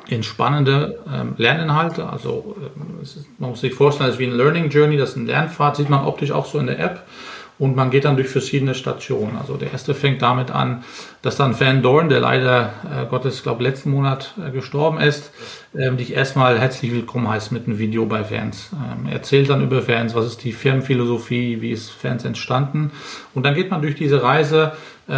in 0.08 0.22
spannende 0.22 0.98
ähm, 1.12 1.34
Lerninhalte. 1.36 2.08
Also 2.08 2.56
ähm, 2.58 3.02
ist, 3.02 3.26
man 3.38 3.50
muss 3.50 3.60
sich 3.60 3.74
vorstellen, 3.74 4.08
es 4.08 4.16
ist 4.16 4.20
wie 4.20 4.26
ein 4.26 4.36
Learning 4.36 4.70
Journey, 4.70 4.96
das 4.96 5.10
ist 5.10 5.16
ein 5.16 5.26
Lernpfad, 5.26 5.76
sieht 5.76 5.90
man 5.90 6.04
optisch 6.04 6.30
auch 6.30 6.46
so 6.46 6.58
in 6.58 6.66
der 6.66 6.78
App. 6.78 7.02
Und 7.58 7.74
man 7.74 7.90
geht 7.90 8.04
dann 8.04 8.16
durch 8.16 8.28
verschiedene 8.28 8.74
Stationen. 8.74 9.38
Also 9.38 9.56
der 9.56 9.72
erste 9.72 9.94
fängt 9.94 10.20
damit 10.20 10.50
an, 10.50 10.84
dass 11.22 11.36
dann 11.36 11.58
Van 11.58 11.82
Dorn, 11.82 12.10
der 12.10 12.20
leider 12.20 12.74
äh, 12.84 13.06
Gottes, 13.06 13.42
glaube 13.42 13.62
letzten 13.62 13.92
Monat 13.92 14.34
äh, 14.38 14.50
gestorben 14.50 14.98
ist, 14.98 15.32
äh, 15.72 15.90
dich 15.92 16.12
erstmal 16.12 16.58
herzlich 16.58 16.92
willkommen 16.92 17.30
heißt 17.30 17.52
mit 17.52 17.66
einem 17.66 17.78
Video 17.78 18.04
bei 18.04 18.24
Fans. 18.24 18.72
Ähm, 18.74 19.10
erzählt 19.10 19.48
dann 19.48 19.62
über 19.62 19.80
Fans, 19.80 20.14
was 20.14 20.26
ist 20.26 20.44
die 20.44 20.52
Firmenphilosophie, 20.52 21.62
wie 21.62 21.70
ist 21.70 21.90
Fans 21.90 22.26
entstanden. 22.26 22.90
Und 23.34 23.46
dann 23.46 23.54
geht 23.54 23.70
man 23.70 23.80
durch 23.80 23.94
diese 23.94 24.22
Reise 24.22 24.72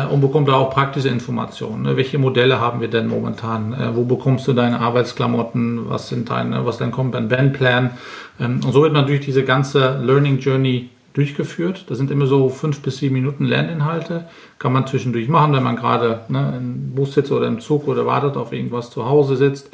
und 0.07 0.21
bekommt 0.21 0.49
da 0.49 0.55
auch 0.55 0.71
praktische 0.71 1.09
Informationen. 1.09 1.83
Ne? 1.83 1.97
Welche 1.97 2.19
Modelle 2.19 2.61
haben 2.61 2.81
wir 2.81 2.89
denn 2.89 3.09
momentan? 3.09 3.73
Äh, 3.73 3.97
wo 3.97 4.05
bekommst 4.05 4.47
du 4.47 4.53
deine 4.53 4.81
Arbeitsklamotten? 4.81 5.89
Was 5.89 6.09
sind 6.09 6.29
deine, 6.31 6.67
was 6.67 6.77
dann 6.79 6.91
kommt 6.91 7.13
beim 7.13 7.29
Bandplan? 7.29 7.93
Ähm, 8.39 8.61
und 8.65 8.73
so 8.73 8.83
wird 8.83 9.09
durch 9.09 9.21
diese 9.21 9.45
ganze 9.45 9.99
Learning 10.03 10.39
Journey 10.39 10.91
durchgeführt. 11.15 11.87
Das 11.89 11.97
sind 11.97 12.11
immer 12.11 12.27
so 12.27 12.51
fünf 12.51 12.81
bis 12.83 12.99
sieben 12.99 13.15
Minuten 13.15 13.45
Lerninhalte. 13.45 14.27
Kann 14.59 14.75
man 14.75 14.87
zwischendurch 14.87 15.29
machen, 15.29 15.55
wenn 15.55 15.63
man 15.63 15.77
gerade 15.77 16.21
ne, 16.29 16.55
im 16.59 16.95
Bus 16.95 17.15
sitzt 17.15 17.33
oder 17.33 17.47
im 17.47 17.61
Zug 17.61 17.89
oder 17.89 18.05
wartet 18.05 18.37
auf 18.37 18.53
irgendwas 18.53 18.91
zu 18.91 19.07
Hause 19.07 19.37
sitzt. 19.37 19.71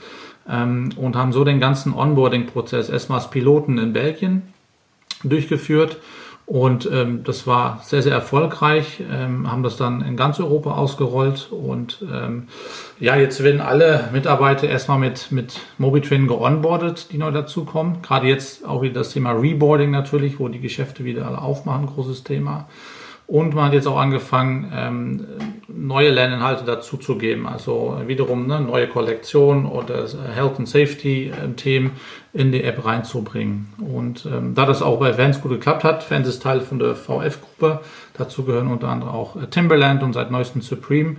Ähm, 0.48 0.90
und 0.96 1.16
haben 1.16 1.32
so 1.32 1.42
den 1.42 1.58
ganzen 1.58 1.92
Onboarding-Prozess 1.92 2.88
erstmal 2.88 3.18
als 3.18 3.30
Piloten 3.30 3.78
in 3.78 3.92
Belgien 3.92 4.42
durchgeführt 5.24 5.96
Und 6.46 6.88
ähm, 6.92 7.24
das 7.24 7.46
war 7.46 7.80
sehr, 7.82 8.02
sehr 8.02 8.12
erfolgreich, 8.12 9.02
ähm, 9.10 9.50
haben 9.50 9.62
das 9.62 9.78
dann 9.78 10.02
in 10.02 10.14
ganz 10.14 10.38
Europa 10.38 10.72
ausgerollt. 10.72 11.48
Und 11.50 12.04
ähm, 12.12 12.48
ja, 13.00 13.16
jetzt 13.16 13.42
werden 13.42 13.62
alle 13.62 14.10
Mitarbeiter 14.12 14.68
erstmal 14.68 14.98
mit, 14.98 15.32
mit 15.32 15.60
MobiTrain 15.78 16.26
geonboardet, 16.26 17.12
die 17.12 17.18
neu 17.18 17.30
dazukommen. 17.30 18.02
Gerade 18.02 18.26
jetzt 18.26 18.66
auch 18.66 18.82
wieder 18.82 18.94
das 18.94 19.10
Thema 19.10 19.32
Reboarding 19.32 19.90
natürlich, 19.90 20.38
wo 20.38 20.48
die 20.48 20.60
Geschäfte 20.60 21.04
wieder 21.04 21.26
alle 21.26 21.40
aufmachen, 21.40 21.86
großes 21.86 22.24
Thema. 22.24 22.68
Und 23.26 23.54
man 23.54 23.66
hat 23.66 23.72
jetzt 23.72 23.86
auch 23.86 23.98
angefangen, 23.98 24.70
ähm, 24.74 25.26
neue 25.66 26.10
Lerninhalte 26.10 26.64
dazu 26.64 26.98
zu 26.98 27.16
geben. 27.16 27.46
Also 27.46 27.98
wiederum 28.06 28.46
ne, 28.46 28.60
neue 28.60 28.86
Kollektionen 28.86 29.64
oder 29.64 30.06
Health 30.34 30.58
and 30.58 30.68
Safety 30.68 31.30
äh, 31.30 31.52
Themen 31.54 31.92
in 32.34 32.52
die 32.52 32.62
App 32.62 32.84
reinzubringen. 32.84 33.72
Und 33.78 34.26
ähm, 34.26 34.54
da 34.54 34.66
das 34.66 34.82
auch 34.82 34.98
bei 34.98 35.16
Vans 35.16 35.40
gut 35.40 35.52
geklappt 35.52 35.84
hat, 35.84 36.10
Vans 36.10 36.28
ist 36.28 36.42
Teil 36.42 36.60
von 36.60 36.78
der 36.78 36.94
VF-Gruppe, 36.94 37.80
dazu 38.16 38.44
gehören 38.44 38.68
unter 38.68 38.88
anderem 38.88 39.14
auch 39.14 39.36
äh, 39.36 39.46
Timberland 39.46 40.02
und 40.02 40.12
seit 40.12 40.30
neuestem 40.30 40.60
Supreme, 40.60 41.16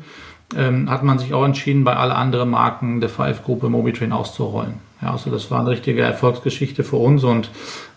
ähm, 0.55 0.89
hat 0.91 1.03
man 1.03 1.17
sich 1.17 1.33
auch 1.33 1.43
entschieden, 1.43 1.83
bei 1.83 1.95
alle 1.95 2.15
anderen 2.15 2.51
Marken 2.51 3.01
der 3.01 3.09
VF-Gruppe 3.09 3.69
Mobitrain 3.69 4.12
auszurollen. 4.12 4.75
Ja, 5.01 5.12
also 5.12 5.31
das 5.31 5.50
war 5.50 5.59
eine 5.59 5.71
richtige 5.71 6.01
Erfolgsgeschichte 6.01 6.83
für 6.83 6.97
uns 6.97 7.24
und 7.24 7.50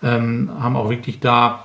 ähm, 0.03 0.51
haben 0.59 0.77
auch 0.77 0.89
wirklich 0.89 1.21
da 1.21 1.65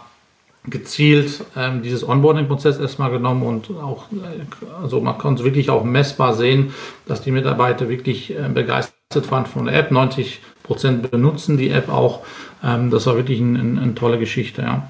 gezielt 0.65 1.43
ähm, 1.57 1.81
dieses 1.81 2.07
Onboarding-Prozess 2.07 2.79
erstmal 2.79 3.11
genommen 3.11 3.43
und 3.43 3.69
auch, 3.81 4.05
äh, 4.11 4.45
also 4.81 5.01
man 5.01 5.17
konnte 5.17 5.43
wirklich 5.43 5.69
auch 5.69 5.83
messbar 5.83 6.33
sehen, 6.33 6.73
dass 7.05 7.21
die 7.21 7.31
Mitarbeiter 7.31 7.89
wirklich 7.89 8.31
äh, 8.31 8.47
begeistert 8.47 9.29
waren 9.29 9.45
von 9.45 9.65
der 9.65 9.75
App. 9.75 9.91
90 9.91 10.39
Prozent 10.63 11.11
benutzen 11.11 11.57
die 11.57 11.69
App 11.69 11.89
auch. 11.89 12.21
Ähm, 12.63 12.91
das 12.91 13.05
war 13.05 13.17
wirklich 13.17 13.39
ein, 13.39 13.55
ein, 13.55 13.77
eine 13.77 13.95
tolle 13.95 14.17
Geschichte, 14.17 14.61
ja. 14.61 14.87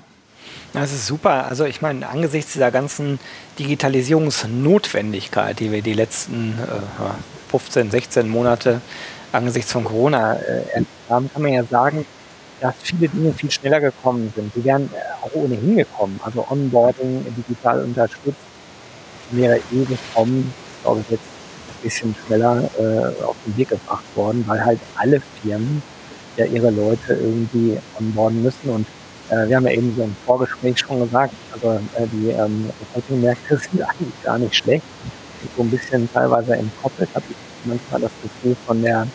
Das 0.74 0.92
ist 0.92 1.06
super. 1.06 1.48
Also 1.48 1.66
ich 1.66 1.84
meine, 1.84 2.10
angesichts 2.10 2.54
dieser 2.54 2.72
ganzen 2.72 3.20
Digitalisierungsnotwendigkeit, 3.60 5.60
die 5.60 5.72
wir 5.72 5.84
die 5.84 5.94
letzten 5.94 6.58
äh, 6.60 7.52
15, 7.52 7.92
16 7.92 8.28
Monate 8.28 8.82
angesichts 9.32 9.72
von 9.72 9.84
Corona 9.84 10.36
äh, 10.36 10.84
haben, 11.10 11.30
kann 11.32 11.44
man 11.44 11.54
ja 11.54 11.64
sagen, 11.64 12.08
dass 12.60 12.74
viele 12.82 13.08
Dinge 13.10 13.34
viel 13.34 13.52
schneller 13.52 13.82
gekommen 13.82 14.34
sind. 14.36 14.52
Die 14.56 14.68
äh, 14.68 14.80
auch 15.24 15.34
ohnehin 15.34 15.78
gekommen. 15.78 16.20
Also 16.24 16.46
Onboarding 16.50 17.26
digital 17.38 17.84
unterstützt 17.84 18.38
wäre 19.32 19.58
eh 19.58 19.86
gekommen. 19.86 20.54
glaube 20.84 21.02
ich 21.02 21.12
jetzt 21.12 21.24
ein 21.24 21.84
bisschen 21.84 22.16
schneller 22.26 22.70
äh, 22.78 23.24
auf 23.24 23.36
den 23.46 23.58
Weg 23.58 23.70
gebracht 23.70 24.04
worden, 24.16 24.44
weil 24.48 24.64
halt 24.64 24.80
alle 24.96 25.22
Firmen 25.42 25.82
ja 26.38 26.46
ihre 26.46 26.70
Leute 26.70 27.14
irgendwie 27.14 27.78
onboarden 28.00 28.44
müssen. 28.44 28.70
Und 28.70 28.88
äh, 29.30 29.48
wir 29.48 29.56
haben 29.56 29.66
ja 29.66 29.74
eben 29.74 29.94
so 29.96 30.04
im 30.04 30.16
Vorgespräch 30.26 30.80
schon 30.80 31.00
gesagt, 31.02 31.34
also 31.54 31.80
äh, 31.96 32.08
die 32.12 32.30
ähm, 32.30 32.70
Recruiting-Märkte 32.96 33.58
sind 33.72 33.82
eigentlich 33.82 34.24
gar 34.24 34.38
nicht 34.38 34.56
schlecht. 34.56 34.86
So 35.58 35.64
ein 35.64 35.70
bisschen 35.70 36.10
teilweise 36.14 36.56
entkoppelt 36.56 37.10
habe 37.14 37.26
ich 37.30 37.36
manchmal 37.66 38.02
das 38.02 38.12
Gefühl 38.22 38.56
von 38.66 38.82
der 38.82 39.08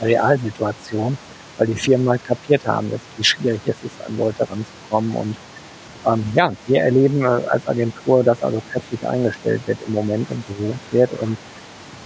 Realsituation 0.00 1.16
weil 1.62 1.68
die 1.68 1.80
Firmen 1.80 2.08
halt 2.08 2.26
kapiert 2.26 2.66
haben, 2.66 2.90
dass 2.90 3.00
wie 3.16 3.22
schwierig 3.22 3.60
es 3.66 3.76
ist, 3.84 3.94
an 4.04 4.18
Leute 4.18 4.40
ranzukommen. 4.40 5.14
Und 5.14 5.36
ähm, 6.04 6.24
ja, 6.34 6.52
wir 6.66 6.82
erleben 6.82 7.22
äh, 7.22 7.48
als 7.48 7.68
Agentur, 7.68 8.24
dass 8.24 8.42
also 8.42 8.60
kräftig 8.72 9.06
eingestellt 9.06 9.60
wird 9.66 9.78
im 9.86 9.94
Moment 9.94 10.28
und 10.28 10.44
gesucht 10.48 10.80
wird. 10.90 11.10
Und 11.20 11.36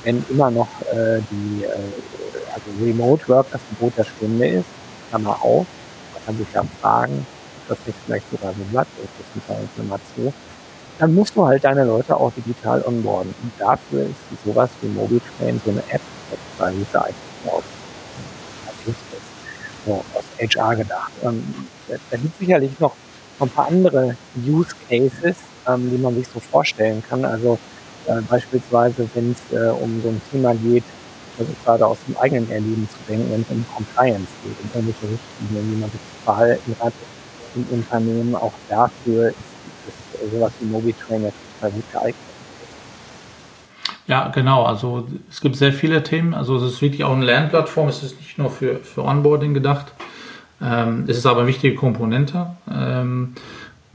wenn 0.05 0.23
immer 0.29 0.51
noch 0.51 0.69
äh, 0.93 1.21
die 1.31 1.65
äh, 1.65 1.69
also 2.53 2.85
Remote 2.85 3.27
Work 3.29 3.47
das 3.51 3.63
Gebot 3.71 3.95
der 3.97 4.05
Stunde 4.05 4.47
ist, 4.47 4.67
kann 5.11 5.23
man 5.23 5.33
auch, 5.33 5.65
man 6.13 6.25
kann 6.27 6.37
sich 6.37 6.49
ja 6.53 6.63
fragen, 6.83 7.27
ob 7.63 7.69
das 7.69 7.87
nicht 7.87 7.99
vielleicht 8.05 8.31
sogar 8.31 8.53
so 8.53 8.63
bleibt, 8.71 8.91
ist 8.99 9.09
das 9.19 9.27
ein 9.35 9.47
Teil 9.47 9.63
Information, 9.63 10.35
dann 10.99 11.15
musst 11.15 11.35
du 11.35 11.47
halt 11.47 11.65
deine 11.65 11.85
Leute 11.85 12.15
auch 12.15 12.33
digital 12.33 12.83
onboarden. 12.87 13.35
Und 13.43 13.53
dafür 13.59 14.03
ist 14.03 14.45
sowas 14.45 14.69
wie 14.83 14.89
MobiTrain 14.89 15.61
so 15.65 15.71
eine 15.71 15.83
App, 15.89 16.03
das 16.31 16.39
ist 16.39 16.61
eigentlich 16.61 16.89
so 19.87 20.05
aus 20.15 20.25
HR 20.39 20.77
gedacht. 20.77 21.13
Ähm, 21.23 21.43
da 21.89 22.17
gibt 22.17 22.39
sicherlich 22.39 22.79
noch 22.79 22.95
ein 23.41 23.49
paar 23.49 23.69
andere 23.69 24.17
Use 24.47 24.75
Cases, 24.89 25.37
ähm, 25.67 25.91
die 25.91 25.99
man 25.99 26.15
sich 26.15 26.27
so 26.29 26.41
vorstellen 26.41 27.03
kann. 27.09 27.25
Also 27.25 27.59
äh, 28.07 28.21
beispielsweise, 28.29 29.09
wenn 29.15 29.33
es 29.33 29.57
äh, 29.57 29.71
um 29.71 30.03
so 30.03 30.09
ein 30.09 30.21
Thema 30.31 30.55
geht, 30.55 30.85
also 31.39 31.53
gerade 31.65 31.87
aus 31.87 31.99
dem 32.07 32.17
eigenen 32.17 32.51
Erleben 32.51 32.89
zu 32.91 32.97
denken, 33.09 33.31
wenn 33.31 33.43
es 33.43 33.51
um 33.51 33.65
Compliance 33.75 34.29
geht, 34.43 34.57
um 34.63 34.71
irgendwelche 34.75 35.13
Richtlinien, 35.13 35.73
wie 35.73 35.81
man 35.81 35.91
sich 35.91 36.01
zu 36.01 36.25
verhalten 36.25 36.77
hat 36.81 36.93
im 37.55 37.67
Unternehmen, 37.71 38.35
auch 38.35 38.53
dafür 38.69 39.29
ist, 39.29 39.37
ist 39.89 40.33
sowas 40.33 40.53
wie 40.61 40.67
MobiTrain 40.67 41.25
ja 41.25 41.31
total 41.61 41.71
gut 41.73 41.93
geeignet. 41.93 42.26
Ja, 44.07 44.29
genau. 44.29 44.65
Also 44.65 45.07
es 45.31 45.41
gibt 45.41 45.57
sehr 45.57 45.73
viele 45.73 46.03
Themen. 46.03 46.35
Also 46.35 46.57
es 46.57 46.63
ist 46.63 46.83
wirklich 46.83 47.05
auch 47.05 47.15
eine 47.15 47.25
Lernplattform. 47.25 47.89
Es 47.89 48.03
ist 48.03 48.19
nicht 48.19 48.39
nur 48.39 48.51
für, 48.51 48.77
für 48.77 49.05
Onboarding 49.05 49.55
gedacht. 49.55 49.87
Ähm, 50.63 51.05
es 51.09 51.19
ist 51.19 51.27
aber 51.27 51.41
eine 51.41 51.49
wichtige 51.49 51.75
Komponente. 51.75 52.47
Ähm, 52.73 53.35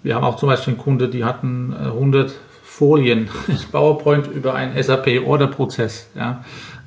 wir 0.04 0.16
haben 0.16 0.24
auch 0.24 0.36
zum 0.36 0.50
Beispiel 0.50 0.74
einen 0.74 0.82
Kunde, 0.82 1.10
die 1.10 1.24
hatten 1.24 1.74
100 1.74 2.34
Folien 2.64 3.30
PowerPoint 3.72 4.28
über 4.28 4.54
einen 4.54 4.82
SAP-Order-Prozess. 4.82 6.10
Ja 6.16 6.44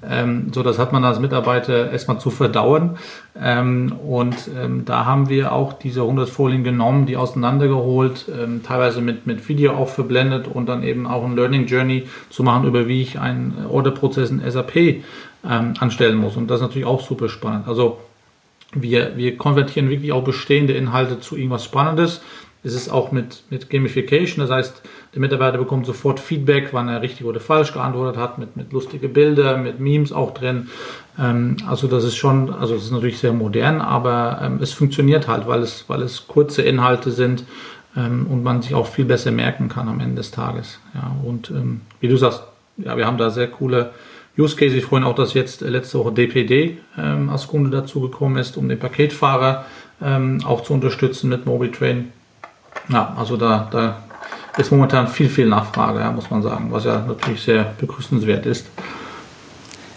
ähm, 0.09 0.53
so 0.53 0.63
das 0.63 0.79
hat 0.79 0.93
man 0.93 1.05
als 1.05 1.21
Mitarbeiter 1.21 1.91
erstmal 1.91 2.19
zu 2.19 2.31
verdauen. 2.31 2.97
Ähm, 3.41 3.93
und 3.93 4.37
ähm, 4.57 4.85
da 4.85 5.05
haben 5.05 5.29
wir 5.29 5.53
auch 5.53 5.73
diese 5.73 6.03
100 6.03 6.29
Folien 6.29 6.65
genommen, 6.65 7.07
die 7.07 7.17
auseinandergeholt, 7.17 8.27
ähm, 8.29 8.63
teilweise 8.63 9.01
mit, 9.01 9.27
mit 9.27 9.49
Video 9.49 9.73
auch 9.73 9.89
verblendet 9.89 10.49
und 10.49 10.67
dann 10.67 10.83
eben 10.83 11.07
auch 11.07 11.25
ein 11.25 11.37
Learning 11.37 11.67
Journey 11.67 12.05
zu 12.31 12.43
machen, 12.43 12.67
über 12.67 12.89
wie 12.89 13.03
ich 13.03 13.19
einen 13.19 13.67
Orderprozess 13.69 14.31
in 14.31 14.43
SAP 14.49 14.77
ähm, 14.77 15.03
anstellen 15.79 16.17
muss. 16.17 16.37
Und 16.37 16.49
das 16.49 16.61
ist 16.61 16.63
natürlich 16.63 16.87
auch 16.87 17.01
super 17.01 17.29
spannend. 17.29 17.69
Also 17.69 17.99
wir, 18.75 19.17
wir 19.17 19.37
konvertieren 19.37 19.91
wirklich 19.91 20.13
auch 20.13 20.25
bestehende 20.25 20.73
Inhalte 20.73 21.21
zu 21.21 21.37
irgendwas 21.37 21.65
Spannendes. 21.65 22.23
Es 22.65 22.75
ist 22.75 22.89
auch 22.89 23.13
mit, 23.13 23.43
mit 23.51 23.69
Gamification, 23.69 24.45
das 24.45 24.51
heißt, 24.51 24.83
der 25.13 25.21
Mitarbeiter 25.21 25.59
bekommt 25.59 25.85
sofort 25.85 26.19
Feedback, 26.19 26.71
wann 26.73 26.89
er 26.89 27.03
richtig 27.03 27.27
oder 27.27 27.39
falsch 27.39 27.73
geantwortet 27.75 28.21
hat, 28.21 28.39
mit, 28.39 28.57
mit 28.57 28.73
lustige 28.73 29.09
Bilder, 29.09 29.59
mit 29.59 29.81
Memes 29.81 30.13
auch 30.13 30.33
drin. 30.33 30.69
Ähm, 31.19 31.59
also 31.69 31.87
das 31.87 32.05
ist 32.05 32.17
schon, 32.17 32.53
also 32.53 32.75
das 32.75 32.85
ist 32.85 32.91
natürlich 32.91 33.19
sehr 33.19 33.35
modern, 33.35 33.81
aber 33.81 34.41
ähm, 34.43 34.59
es 34.63 34.73
funktioniert 34.73 35.29
halt, 35.29 35.47
weil 35.47 35.61
es, 35.61 35.85
weil 35.89 36.03
es 36.03 36.27
kurze 36.27 36.63
Inhalte 36.63 37.11
sind 37.11 37.45
ähm, 37.97 38.27
und 38.29 38.43
man 38.43 38.63
sich 38.63 38.75
auch 38.75 38.87
viel 38.87 39.05
besser 39.05 39.31
merken 39.31 39.69
kann 39.69 39.89
am 39.89 40.01
Ende 40.01 40.17
des 40.17 40.31
Tages. 40.31 40.81
Ja, 40.95 41.15
und 41.23 41.51
ähm, 41.51 41.83
wie 42.01 42.09
du 42.09 42.17
sagst, 42.17 42.43
ja, 42.79 42.97
wir 42.97 43.07
haben 43.07 43.19
da 43.19 43.31
sehr 43.31 43.49
coole 43.49 43.93
Use 44.37 44.57
Cases. 44.57 44.77
Ich 44.77 44.85
freue 44.85 45.01
mich 45.01 45.09
auch, 45.09 45.15
dass 45.15 45.35
jetzt 45.35 45.61
letzte 45.61 45.99
Woche 45.99 46.13
DPD 46.13 46.79
ähm, 46.99 47.31
als 47.31 47.47
Kunde 47.47 47.71
dazu 47.71 48.01
gekommen 48.01 48.37
ist, 48.37 48.57
um 48.57 48.69
den 48.69 48.79
Paketfahrer 48.79 49.67
ähm, 50.03 50.41
auch 50.45 50.63
zu 50.63 50.73
unterstützen 50.73 51.29
mit 51.29 51.47
MobiTrain. 51.47 52.13
Ja, 52.89 53.15
also 53.17 53.37
da, 53.37 53.69
da 53.71 53.97
ist 54.57 54.71
momentan 54.71 55.09
viel, 55.09 55.29
viel 55.29 55.47
Nachfrage, 55.47 56.01
ja, 56.01 56.13
muss 56.13 56.31
man 56.31 56.43
sagen, 56.43 56.69
was 56.71 56.85
ja 56.85 57.01
natürlich 57.01 57.43
sehr 57.43 57.75
begrüßenswert 57.79 58.47
ist. 58.47 58.67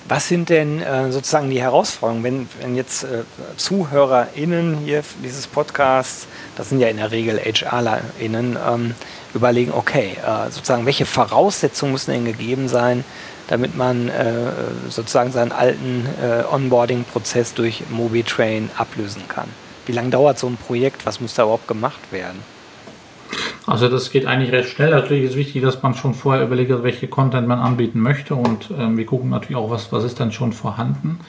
Was 0.09 0.29
sind 0.29 0.47
denn 0.47 0.81
äh, 0.81 1.11
sozusagen 1.11 1.49
die 1.49 1.61
Herausforderungen, 1.61 2.23
wenn, 2.23 2.49
wenn 2.61 2.75
jetzt 2.77 3.03
äh, 3.03 3.23
ZuhörerInnen 3.57 4.77
hier 4.77 5.03
dieses 5.21 5.47
Podcasts, 5.47 6.27
das 6.55 6.69
sind 6.69 6.79
ja 6.79 6.87
in 6.87 6.95
der 6.95 7.11
Regel 7.11 7.39
HRlerInnen, 7.39 8.57
ähm, 8.65 8.95
überlegen, 9.33 9.73
okay, 9.73 10.15
äh, 10.25 10.49
sozusagen, 10.49 10.85
welche 10.85 11.05
Voraussetzungen 11.05 11.91
müssen 11.91 12.11
denn 12.11 12.23
gegeben 12.23 12.69
sein, 12.69 13.03
damit 13.49 13.75
man 13.75 14.07
äh, 14.07 14.51
sozusagen 14.89 15.33
seinen 15.33 15.51
alten 15.51 16.07
äh, 16.21 16.43
Onboarding-Prozess 16.53 17.53
durch 17.53 17.83
MobiTrain 17.89 18.69
ablösen 18.77 19.27
kann? 19.27 19.49
Wie 19.85 19.91
lange 19.91 20.09
dauert 20.09 20.39
so 20.39 20.47
ein 20.47 20.55
Projekt? 20.55 21.05
Was 21.05 21.19
muss 21.19 21.33
da 21.33 21.43
überhaupt 21.43 21.67
gemacht 21.67 22.11
werden? 22.11 22.39
Also 23.67 23.89
das 23.89 24.11
geht 24.11 24.25
eigentlich 24.25 24.53
recht 24.53 24.69
schnell. 24.69 24.91
Natürlich 24.91 25.25
ist 25.25 25.35
wichtig, 25.35 25.61
dass 25.61 25.83
man 25.83 25.93
schon 25.93 26.13
vorher 26.13 26.45
überlegt, 26.45 26.71
welche 26.83 27.09
Content 27.09 27.49
man 27.49 27.59
anbieten 27.59 27.99
möchte 27.99 28.33
und 28.33 28.69
ähm, 28.77 28.97
wir 28.97 29.05
gucken 29.05 29.29
natürlich 29.29 29.57
auch, 29.57 29.69
was, 29.69 29.91
was 29.91 30.05
ist 30.05 30.21
dann 30.21 30.31
schon 30.31 30.53
vorhanden. 30.53 31.19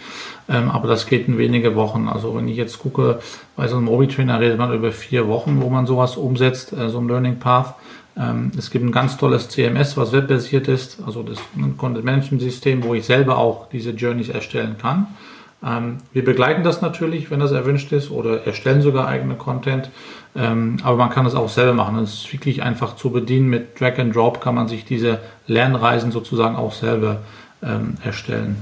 Ähm, 0.48 0.70
aber 0.70 0.86
das 0.86 1.06
geht 1.06 1.26
in 1.26 1.36
wenige 1.36 1.74
Wochen. 1.74 2.08
Also 2.08 2.36
wenn 2.36 2.46
ich 2.46 2.56
jetzt 2.56 2.78
gucke, 2.78 3.18
bei 3.56 3.66
so 3.66 3.76
einem 3.76 3.88
Obi-Trainer 3.88 4.38
redet 4.38 4.56
man 4.56 4.72
über 4.72 4.92
vier 4.92 5.26
Wochen, 5.26 5.60
wo 5.60 5.68
man 5.68 5.86
sowas 5.86 6.16
umsetzt, 6.16 6.72
äh, 6.72 6.88
so 6.90 6.98
ein 6.98 7.08
Learning 7.08 7.40
Path. 7.40 7.74
Ähm, 8.16 8.52
es 8.56 8.70
gibt 8.70 8.84
ein 8.84 8.92
ganz 8.92 9.16
tolles 9.16 9.48
CMS, 9.48 9.96
was 9.96 10.12
webbasiert 10.12 10.68
ist, 10.68 10.98
also 11.04 11.24
das 11.24 11.38
Content 11.76 12.04
Management 12.04 12.40
System, 12.40 12.84
wo 12.84 12.94
ich 12.94 13.04
selber 13.04 13.36
auch 13.36 13.68
diese 13.68 13.90
Journeys 13.90 14.28
erstellen 14.28 14.76
kann. 14.80 15.08
Ähm, 15.64 15.98
wir 16.12 16.24
begleiten 16.24 16.62
das 16.62 16.80
natürlich, 16.80 17.30
wenn 17.30 17.40
das 17.40 17.52
erwünscht 17.52 17.92
ist, 17.92 18.10
oder 18.10 18.46
erstellen 18.46 18.82
sogar 18.82 19.08
eigene 19.08 19.34
Content. 19.34 19.90
Ähm, 20.36 20.78
aber 20.82 20.96
man 20.96 21.10
kann 21.10 21.26
es 21.26 21.34
auch 21.34 21.48
selber 21.48 21.74
machen. 21.74 21.98
Es 21.98 22.14
ist 22.14 22.32
wirklich 22.32 22.62
einfach 22.62 22.96
zu 22.96 23.10
bedienen. 23.10 23.48
Mit 23.48 23.80
Drag 23.80 23.98
and 23.98 24.14
Drop 24.14 24.40
kann 24.40 24.54
man 24.54 24.68
sich 24.68 24.84
diese 24.84 25.20
Lernreisen 25.46 26.12
sozusagen 26.12 26.56
auch 26.56 26.72
selber 26.72 27.20
ähm, 27.62 27.96
erstellen. 28.04 28.56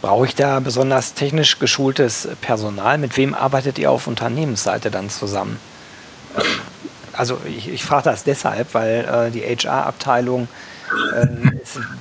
Brauche 0.00 0.26
ich 0.26 0.34
da 0.34 0.60
besonders 0.60 1.14
technisch 1.14 1.58
geschultes 1.58 2.28
Personal? 2.40 2.98
Mit 2.98 3.16
wem 3.16 3.34
arbeitet 3.34 3.78
ihr 3.78 3.90
auf 3.90 4.06
Unternehmensseite 4.06 4.90
dann 4.90 5.10
zusammen? 5.10 5.58
also 7.12 7.38
ich, 7.46 7.68
ich 7.68 7.84
frage 7.84 8.04
das 8.04 8.24
deshalb, 8.24 8.74
weil 8.74 9.04
äh, 9.04 9.30
die 9.30 9.42
HR-Abteilung 9.42 10.48
äh, 11.16 11.26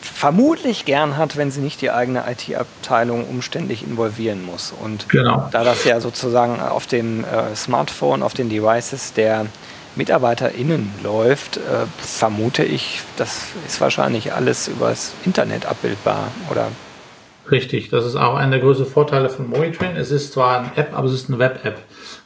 vermutlich 0.02 0.86
gern 0.86 1.18
hat, 1.18 1.38
wenn 1.38 1.52
sie 1.52 1.62
nicht 1.62 1.82
die 1.82 1.92
eigene 1.92 2.24
IT-Abteilung 2.30 3.28
umständlich 3.28 3.84
involvieren 3.84 4.46
muss. 4.46 4.74
Und 4.80 5.10
genau. 5.10 5.50
da 5.52 5.64
das 5.64 5.84
ja 5.84 6.00
sozusagen 6.00 6.60
auf 6.60 6.88
dem 6.88 7.24
äh, 7.24 7.56
Smartphone, 7.56 8.24
auf 8.24 8.34
den 8.34 8.50
Devices 8.50 9.14
der 9.14 9.46
MitarbeiterInnen 9.96 10.90
läuft, 11.04 11.58
äh, 11.58 11.86
vermute 11.98 12.64
ich, 12.64 13.02
das 13.18 13.48
ist 13.68 13.82
wahrscheinlich 13.82 14.34
alles 14.34 14.68
übers 14.68 15.14
Internet 15.26 15.66
abbildbar, 15.66 16.28
oder? 16.50 16.70
Richtig, 17.50 17.90
das 17.90 18.06
ist 18.06 18.16
auch 18.16 18.36
einer 18.36 18.52
der 18.52 18.60
größten 18.62 18.86
Vorteile 18.86 19.30
von 19.30 19.50
Monitrain. 19.50 19.98
Es 19.98 20.12
ist 20.12 20.32
zwar 20.34 20.60
eine 20.60 20.78
App, 20.78 20.94
aber 20.94 21.08
es 21.08 21.14
ist 21.14 21.30
eine 21.30 21.40
Web-App. 21.40 21.80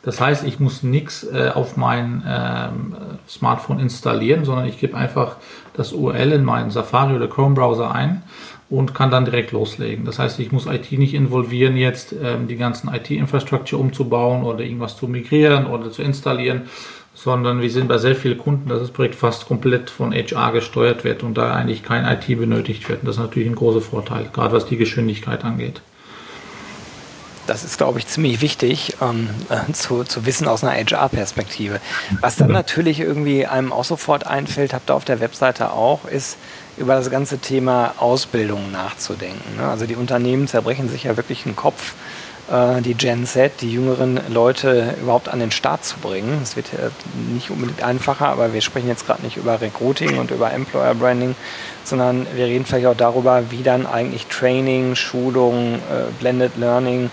Das 0.05 0.21
heißt, 0.21 0.45
ich 0.45 0.59
muss 0.59 0.83
nichts 0.83 1.24
äh, 1.24 1.50
auf 1.53 1.77
mein 1.77 2.24
ähm, 2.27 2.95
Smartphone 3.27 3.79
installieren, 3.79 4.45
sondern 4.45 4.67
ich 4.67 4.79
gebe 4.79 4.95
einfach 4.95 5.38
das 5.74 5.93
URL 5.93 6.31
in 6.33 6.43
meinen 6.43 6.69
Safari 6.69 7.15
oder 7.15 7.27
Chrome 7.27 7.55
Browser 7.55 7.93
ein 7.93 8.21
und 8.69 8.93
kann 8.93 9.09
dann 9.09 9.25
direkt 9.25 9.51
loslegen. 9.51 10.05
Das 10.05 10.19
heißt, 10.19 10.39
ich 10.39 10.51
muss 10.51 10.67
IT 10.67 10.91
nicht 10.91 11.15
involvieren, 11.15 11.75
jetzt 11.75 12.13
ähm, 12.13 12.47
die 12.47 12.55
ganzen 12.55 12.93
IT-Infrastruktur 12.93 13.79
umzubauen 13.79 14.43
oder 14.43 14.63
irgendwas 14.63 14.95
zu 14.95 15.07
migrieren 15.07 15.65
oder 15.65 15.89
zu 15.89 16.03
installieren, 16.03 16.63
sondern 17.15 17.62
wir 17.62 17.71
sehen 17.71 17.88
bei 17.88 17.97
sehr 17.97 18.15
vielen 18.15 18.38
Kunden, 18.38 18.69
dass 18.69 18.81
das 18.81 18.91
Projekt 18.91 19.15
fast 19.15 19.47
komplett 19.47 19.89
von 19.89 20.13
HR 20.13 20.51
gesteuert 20.51 21.03
wird 21.03 21.24
und 21.24 21.35
da 21.35 21.55
eigentlich 21.55 21.81
kein 21.81 22.05
IT 22.05 22.27
benötigt 22.27 22.88
wird. 22.88 23.01
Und 23.01 23.07
das 23.07 23.15
ist 23.15 23.24
natürlich 23.24 23.50
ein 23.50 23.55
großer 23.55 23.81
Vorteil, 23.81 24.29
gerade 24.31 24.53
was 24.53 24.67
die 24.67 24.77
Geschwindigkeit 24.77 25.43
angeht. 25.43 25.81
Das 27.47 27.63
ist, 27.63 27.77
glaube 27.77 27.99
ich, 27.99 28.07
ziemlich 28.07 28.41
wichtig 28.41 28.95
ähm, 29.01 29.29
äh, 29.49 29.71
zu, 29.73 30.03
zu 30.03 30.25
wissen 30.25 30.47
aus 30.47 30.63
einer 30.63 30.73
HR-Perspektive. 30.73 31.79
Was 32.21 32.35
dann 32.35 32.51
natürlich 32.51 32.99
irgendwie 32.99 33.45
einem 33.45 33.71
auch 33.71 33.83
sofort 33.83 34.25
einfällt, 34.25 34.73
habt 34.73 34.89
ihr 34.89 34.95
auf 34.95 35.05
der 35.05 35.19
Webseite 35.19 35.71
auch, 35.71 36.05
ist 36.05 36.37
über 36.77 36.95
das 36.95 37.09
ganze 37.09 37.37
Thema 37.37 37.93
Ausbildung 37.97 38.71
nachzudenken. 38.71 39.57
Ne? 39.57 39.67
Also 39.67 39.85
die 39.85 39.95
Unternehmen 39.95 40.47
zerbrechen 40.47 40.89
sich 40.89 41.03
ja 41.03 41.17
wirklich 41.17 41.43
den 41.43 41.55
Kopf, 41.55 41.93
die 42.47 42.93
Gen 42.93 43.25
Z, 43.25 43.61
die 43.61 43.71
jüngeren 43.71 44.19
Leute 44.31 44.93
überhaupt 45.01 45.29
an 45.29 45.39
den 45.39 45.49
Start 45.49 45.83
zu 45.83 45.97
bringen. 45.97 46.39
Es 46.43 46.55
wird 46.55 46.67
ja 46.73 46.91
nicht 47.33 47.49
unbedingt 47.49 47.81
einfacher, 47.81 48.27
aber 48.27 48.53
wir 48.53 48.61
sprechen 48.61 48.87
jetzt 48.87 49.07
gerade 49.07 49.23
nicht 49.23 49.37
über 49.37 49.59
Recruiting 49.59 50.19
und 50.19 50.29
über 50.29 50.51
Employer 50.51 50.93
Branding, 50.93 51.35
sondern 51.83 52.27
wir 52.35 52.45
reden 52.45 52.65
vielleicht 52.65 52.85
auch 52.85 52.95
darüber, 52.95 53.49
wie 53.49 53.63
dann 53.63 53.87
eigentlich 53.87 54.27
Training, 54.27 54.95
Schulung, 54.95 55.75
äh, 55.75 56.11
Blended 56.19 56.55
Learning 56.57 57.09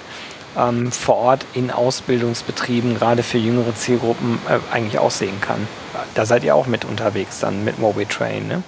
ähm, 0.57 0.93
vor 0.93 1.17
Ort 1.17 1.47
in 1.55 1.71
Ausbildungsbetrieben, 1.71 2.99
gerade 2.99 3.23
für 3.23 3.39
jüngere 3.39 3.75
Zielgruppen, 3.75 4.39
äh, 4.49 4.59
eigentlich 4.75 4.99
aussehen 4.99 5.41
kann. 5.41 5.67
Da 6.15 6.27
seid 6.27 6.45
ihr 6.45 6.55
auch 6.55 6.67
mit 6.67 6.85
unterwegs 6.85 7.41
dann 7.41 7.65
mit 7.65 7.79
MobiTrain, 7.79 8.49
ne? 8.49 8.63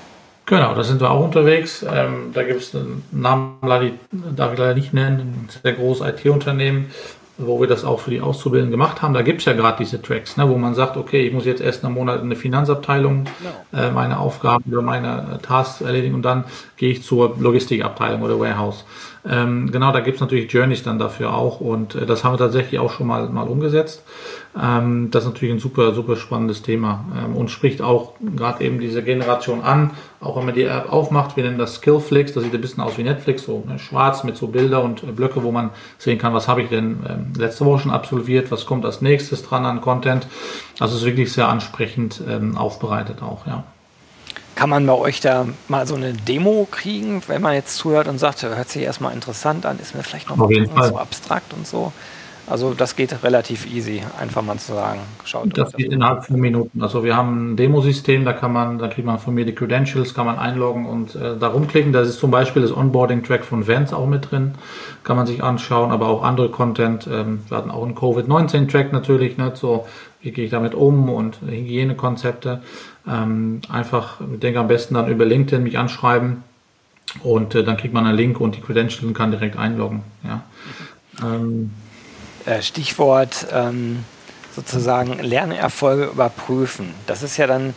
Genau, 0.47 0.75
da 0.75 0.85
sind 0.85 1.01
wir 1.01 1.11
auch 1.11 1.25
unterwegs. 1.25 1.85
Ähm, 1.91 2.31
da 2.35 2.43
gibt 2.43 2.61
es 2.61 2.75
einen 2.75 3.03
Namen, 3.11 3.57
darf 4.37 4.53
ich 4.53 4.59
leider 4.59 4.75
nicht 4.75 4.93
nennen, 4.93 5.19
ein 5.21 5.49
sehr 5.63 5.73
großes 5.73 6.07
IT-Unternehmen, 6.07 6.91
wo 7.39 7.61
wir 7.61 7.67
das 7.67 7.85
auch 7.85 8.01
für 8.01 8.11
die 8.11 8.21
Auszubildenden 8.21 8.71
gemacht 8.71 9.01
haben. 9.01 9.15
Da 9.15 9.23
gibt 9.23 9.41
es 9.41 9.47
ja 9.47 9.55
gerade 9.55 9.79
diese 9.79 10.03
Tracks, 10.03 10.37
ne, 10.37 10.49
wo 10.49 10.57
man 10.57 10.75
sagt, 10.75 10.99
okay, 10.99 11.27
ich 11.27 11.33
muss 11.33 11.47
jetzt 11.47 11.63
erst 11.63 11.83
einen 11.85 11.95
Monat 11.95 12.21
in 12.21 12.29
der 12.29 12.39
Finanzabteilung 12.39 13.25
genau. 13.25 13.87
äh, 13.87 13.91
meine 13.91 14.19
Aufgaben 14.19 14.71
oder 14.71 14.83
meine 14.83 15.39
Tasks 15.43 15.81
erledigen 15.81 16.15
und 16.15 16.23
dann 16.23 16.45
gehe 16.77 16.91
ich 16.91 17.03
zur 17.03 17.37
Logistikabteilung 17.39 18.21
oder 18.23 18.39
Warehouse. 18.39 18.85
Ähm, 19.27 19.73
genau, 19.73 19.93
da 19.93 20.01
gibt 20.01 20.17
es 20.17 20.21
natürlich 20.21 20.53
Journeys 20.53 20.83
dann 20.83 20.99
dafür 20.99 21.35
auch 21.35 21.61
und 21.61 21.95
äh, 21.95 22.05
das 22.05 22.23
haben 22.23 22.35
wir 22.35 22.39
tatsächlich 22.39 22.79
auch 22.79 22.93
schon 22.93 23.07
mal, 23.07 23.31
mal 23.31 23.49
umgesetzt. 23.49 24.05
Ähm, 24.61 25.11
das 25.11 25.25
ist 25.25 25.31
natürlich 25.31 25.55
ein 25.55 25.59
super, 25.59 25.93
super 25.95 26.17
spannendes 26.17 26.63
Thema 26.63 27.05
ähm, 27.17 27.37
und 27.37 27.51
spricht 27.51 27.83
auch 27.83 28.13
gerade 28.21 28.63
eben 28.63 28.79
diese 28.79 29.03
Generation 29.03 29.63
an, 29.63 29.91
auch 30.21 30.37
wenn 30.37 30.47
man 30.47 30.55
die 30.55 30.63
App 30.63 30.93
aufmacht, 30.93 31.37
wir 31.37 31.43
nennen 31.43 31.59
das 31.59 31.77
Skillflix, 31.77 32.35
das 32.35 32.45
sieht 32.45 32.55
ein 32.55 32.61
bisschen 32.61 32.83
aus 32.83 32.97
wie 32.97 33.03
Netflix, 33.03 33.43
so 33.43 33.65
ne, 33.67 33.81
schwarz 33.81 34.23
mit 34.23 34.37
so 34.37 34.47
Bilder 34.47 34.85
und 34.85 35.03
äh, 35.03 35.07
Blöcke, 35.07 35.43
wo 35.43 35.51
man 35.51 35.71
sehen 35.99 36.19
kann, 36.19 36.35
was 36.35 36.47
habe 36.47 36.63
ich 36.63 36.69
denn 36.69 37.05
ähm, 37.09 37.33
letzte 37.37 37.65
Woche 37.65 37.81
schon 37.81 37.91
absolviert, 37.91 38.53
was 38.53 38.65
kommt 38.65 38.85
als 38.85 39.01
nächstes 39.01 39.43
dran 39.43 39.67
an 39.67 39.81
Content. 39.81 40.29
Also 40.79 40.95
es 40.95 41.01
ist 41.01 41.07
wirklich 41.07 41.33
sehr 41.33 41.49
ansprechend 41.49 42.23
ähm, 42.29 42.57
aufbereitet 42.57 43.23
auch, 43.23 43.47
ja. 43.47 43.65
Kann 44.55 44.71
man 44.71 44.87
bei 44.87 44.93
euch 44.93 45.21
da 45.21 45.49
mal 45.67 45.85
so 45.85 45.97
eine 45.97 46.13
Demo 46.13 46.69
kriegen, 46.71 47.23
wenn 47.27 47.43
man 47.43 47.55
jetzt 47.55 47.77
zuhört 47.77 48.07
und 48.07 48.19
sagt, 48.19 48.45
hört 48.45 48.69
sich 48.69 48.83
erstmal 48.83 49.13
interessant 49.13 49.67
an, 49.67 49.81
ist 49.81 49.97
mir 49.97 50.05
vielleicht 50.05 50.29
noch 50.29 50.37
mal 50.37 50.89
so 50.89 50.97
abstrakt 50.97 51.53
und 51.53 51.67
so? 51.67 51.93
Also 52.47 52.75
das 52.75 52.95
geht 52.95 53.23
relativ 53.23 53.67
easy, 53.73 54.03
einfach 54.21 54.43
mal 54.43 54.59
zu 54.59 54.75
sagen. 54.75 55.01
Schaut 55.25 55.57
das 55.57 55.73
geht 55.73 55.93
innerhalb 55.93 56.27
von 56.27 56.39
Minuten. 56.39 56.83
Also 56.83 57.03
wir 57.03 57.17
haben 57.17 57.53
ein 57.53 57.57
Demosystem, 57.57 58.25
da 58.25 58.35
kann 58.35 58.53
man, 58.53 58.79
da 58.79 58.89
kriegt 58.89 59.07
man 59.07 59.19
von 59.19 59.35
mir 59.35 59.47
die 59.47 59.55
Credentials, 59.55 60.13
kann 60.13 60.27
man 60.27 60.39
einloggen 60.39 60.85
und 60.85 61.15
äh, 61.15 61.39
da 61.39 61.49
rumklicken. 61.49 61.93
Da 61.93 62.03
ist 62.03 62.19
zum 62.19 62.31
Beispiel 62.31 62.61
das 62.61 62.77
Onboarding-Track 62.77 63.45
von 63.45 63.67
Vans 63.67 63.95
auch 63.95 64.07
mit 64.07 64.31
drin, 64.31 64.55
kann 65.05 65.17
man 65.17 65.27
sich 65.27 65.43
anschauen, 65.43 65.91
aber 65.91 66.09
auch 66.09 66.23
andere 66.23 66.51
Content. 66.51 67.09
Ähm, 67.11 67.41
wir 67.49 67.57
hatten 67.57 67.71
auch 67.71 67.83
einen 67.83 67.95
Covid-19-Track 67.95 68.93
natürlich, 68.93 69.39
ne, 69.39 69.53
so 69.55 69.87
wie 70.21 70.31
gehe 70.31 70.45
ich 70.45 70.51
damit 70.51 70.75
um 70.75 71.09
und 71.09 71.39
Hygienekonzepte. 71.47 72.61
Ähm, 73.09 73.63
einfach, 73.71 74.21
ich 74.33 74.41
denke 74.41 74.61
am 74.61 74.69
besten 74.69 74.95
dann 74.95 75.09
über 75.09 75.25
LinkedIn 75.25 75.63
mich 75.63 75.79
anschreiben 75.79 76.43
und 77.23 77.55
äh, 77.55 77.65
dann 77.65 77.79
kriegt 77.79 77.95
man 77.95 78.07
einen 78.07 78.17
Link 78.17 78.39
und 78.39 78.57
die 78.57 78.61
Credentials 78.61 79.15
kann 79.15 79.31
direkt 79.31 79.57
einloggen. 79.57 80.03
Ja. 80.25 80.43
Ähm, 81.23 81.71
äh, 82.47 82.63
Stichwort 82.63 83.47
ähm, 83.53 84.05
sozusagen 84.55 85.19
Lernerfolge 85.19 86.05
überprüfen. 86.05 86.95
Das 87.07 87.23
ist 87.23 87.37
ja 87.37 87.47
dann 87.47 87.75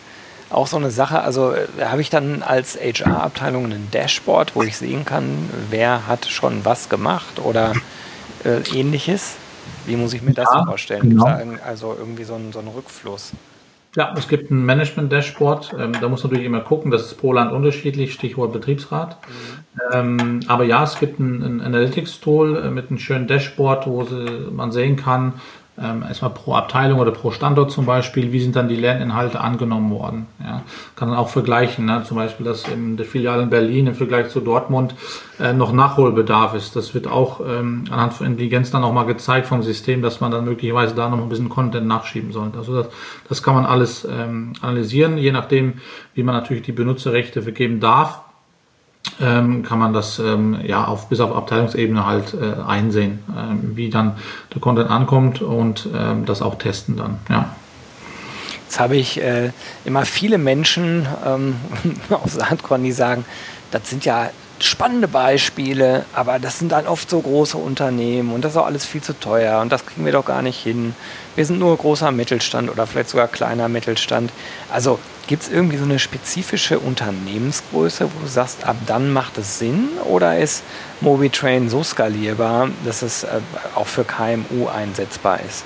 auch 0.49 0.67
so 0.67 0.77
eine 0.77 0.91
Sache. 0.91 1.21
Also 1.21 1.53
äh, 1.53 1.67
habe 1.85 2.01
ich 2.01 2.09
dann 2.09 2.43
als 2.43 2.77
HR-Abteilung 2.77 3.65
ein 3.65 3.89
Dashboard, 3.91 4.55
wo 4.55 4.63
ich 4.63 4.77
sehen 4.77 5.05
kann, 5.05 5.49
wer 5.69 6.07
hat 6.07 6.25
schon 6.27 6.63
was 6.65 6.89
gemacht 6.89 7.39
oder 7.43 7.73
äh, 8.43 8.59
ähnliches. 8.73 9.35
Wie 9.85 9.95
muss 9.95 10.13
ich 10.13 10.21
mir 10.21 10.33
das 10.33 10.49
ja, 10.53 10.65
vorstellen? 10.65 11.09
Genau. 11.09 11.25
Also 11.65 11.95
irgendwie 11.97 12.23
so 12.23 12.35
ein, 12.35 12.51
so 12.51 12.59
ein 12.59 12.67
Rückfluss. 12.67 13.31
Ja, 13.97 14.13
es 14.15 14.27
gibt 14.27 14.51
ein 14.51 14.63
Management-Dashboard. 14.63 15.75
Ähm, 15.79 15.91
da 15.99 16.07
muss 16.07 16.21
man 16.21 16.29
natürlich 16.29 16.45
immer 16.45 16.59
gucken, 16.59 16.91
das 16.91 17.07
ist 17.07 17.15
pro 17.15 17.33
Land 17.33 17.51
unterschiedlich, 17.51 18.13
Stichwort 18.13 18.53
Betriebsrat. 18.53 19.17
Mhm. 19.27 19.91
Ähm, 19.91 20.39
aber 20.45 20.65
ja, 20.65 20.83
es 20.83 20.99
gibt 20.99 21.19
ein, 21.19 21.41
ein 21.41 21.61
Analytics-Tool 21.61 22.57
äh, 22.57 22.69
mit 22.69 22.89
einem 22.91 22.99
schönen 22.99 23.25
Dashboard, 23.25 23.87
wo 23.87 24.03
sie, 24.03 24.51
man 24.51 24.71
sehen 24.71 24.97
kann, 24.97 25.33
ähm, 25.79 26.03
erstmal 26.07 26.31
pro 26.31 26.53
Abteilung 26.53 26.99
oder 26.99 27.11
pro 27.11 27.29
Standort 27.31 27.71
zum 27.71 27.85
Beispiel, 27.85 28.31
wie 28.31 28.39
sind 28.39 28.55
dann 28.55 28.67
die 28.67 28.75
Lerninhalte 28.75 29.39
angenommen 29.39 29.91
worden. 29.91 30.25
Ja, 30.43 30.63
kann 30.95 31.09
dann 31.09 31.17
auch 31.17 31.29
vergleichen, 31.29 31.85
ne? 31.85 32.03
zum 32.03 32.17
Beispiel, 32.17 32.45
dass 32.45 32.67
in 32.67 32.97
der 32.97 33.05
Filiale 33.05 33.43
in 33.43 33.49
Berlin 33.49 33.87
im 33.87 33.95
Vergleich 33.95 34.29
zu 34.29 34.39
Dortmund 34.39 34.95
äh, 35.39 35.53
noch 35.53 35.71
Nachholbedarf 35.71 36.55
ist. 36.55 36.75
Das 36.75 36.95
wird 36.95 37.07
auch 37.07 37.41
ähm, 37.41 37.85
anhand 37.91 38.13
von 38.13 38.25
Intelligenz 38.25 38.71
dann 38.71 38.81
nochmal 38.81 39.05
gezeigt 39.05 39.47
vom 39.47 39.61
System, 39.61 40.01
dass 40.01 40.19
man 40.19 40.31
dann 40.31 40.45
möglicherweise 40.45 40.95
da 40.95 41.09
noch 41.09 41.19
ein 41.19 41.29
bisschen 41.29 41.49
Content 41.49 41.85
nachschieben 41.85 42.31
sollte. 42.31 42.57
Also 42.57 42.75
das, 42.75 42.89
das 43.29 43.43
kann 43.43 43.53
man 43.53 43.65
alles 43.65 44.05
ähm, 44.05 44.53
analysieren, 44.61 45.17
je 45.17 45.31
nachdem, 45.31 45.75
wie 46.15 46.23
man 46.23 46.33
natürlich 46.33 46.63
die 46.63 46.71
Benutzerrechte 46.71 47.43
vergeben 47.43 47.79
darf 47.79 48.21
ähm, 49.21 49.63
kann 49.63 49.79
man 49.79 49.93
das 49.93 50.19
ähm, 50.19 50.59
ja 50.63 50.85
auf, 50.85 51.09
bis 51.09 51.19
auf 51.19 51.35
Abteilungsebene 51.35 52.05
halt 52.05 52.33
äh, 52.33 52.61
einsehen, 52.61 53.19
äh, 53.29 53.75
wie 53.75 53.89
dann 53.89 54.17
der 54.53 54.61
Content 54.61 54.89
ankommt 54.89 55.41
und 55.41 55.87
ähm, 55.95 56.25
das 56.25 56.41
auch 56.41 56.55
testen 56.55 56.97
dann. 56.97 57.19
Ja. 57.29 57.55
Jetzt 58.65 58.79
habe 58.79 58.97
ich 58.97 59.21
äh, 59.21 59.51
immer 59.85 60.05
viele 60.05 60.37
Menschen 60.37 61.07
ähm, 61.25 61.55
aus 62.09 62.33
Sandkorn, 62.33 62.83
die 62.83 62.91
sagen, 62.91 63.25
das 63.71 63.89
sind 63.89 64.05
ja 64.05 64.29
spannende 64.59 65.07
Beispiele, 65.07 66.05
aber 66.13 66.39
das 66.39 66.59
sind 66.59 66.71
dann 66.71 66.87
oft 66.87 67.09
so 67.09 67.21
große 67.21 67.57
Unternehmen 67.57 68.33
und 68.33 68.43
das 68.43 68.53
ist 68.53 68.57
auch 68.57 68.65
alles 68.65 68.85
viel 68.85 69.01
zu 69.01 69.17
teuer 69.19 69.61
und 69.61 69.71
das 69.71 69.85
kriegen 69.85 70.05
wir 70.05 70.11
doch 70.11 70.25
gar 70.25 70.41
nicht 70.41 70.61
hin. 70.61 70.95
Wir 71.35 71.45
sind 71.45 71.59
nur 71.59 71.77
großer 71.77 72.11
Mittelstand 72.11 72.69
oder 72.69 72.87
vielleicht 72.87 73.09
sogar 73.09 73.27
kleiner 73.27 73.69
Mittelstand. 73.69 74.31
Also 74.71 74.99
gibt 75.27 75.43
es 75.43 75.49
irgendwie 75.49 75.77
so 75.77 75.83
eine 75.83 75.99
spezifische 75.99 76.79
Unternehmensgröße, 76.79 78.05
wo 78.05 78.19
du 78.21 78.27
sagst, 78.27 78.65
ab 78.65 78.77
dann 78.87 79.11
macht 79.11 79.37
es 79.37 79.59
Sinn 79.59 79.89
oder 80.09 80.37
ist 80.37 80.63
MobiTrain 81.01 81.69
so 81.69 81.83
skalierbar, 81.83 82.69
dass 82.85 83.01
es 83.01 83.23
äh, 83.23 83.39
auch 83.75 83.87
für 83.87 84.03
KMU 84.03 84.67
einsetzbar 84.67 85.39
ist? 85.41 85.65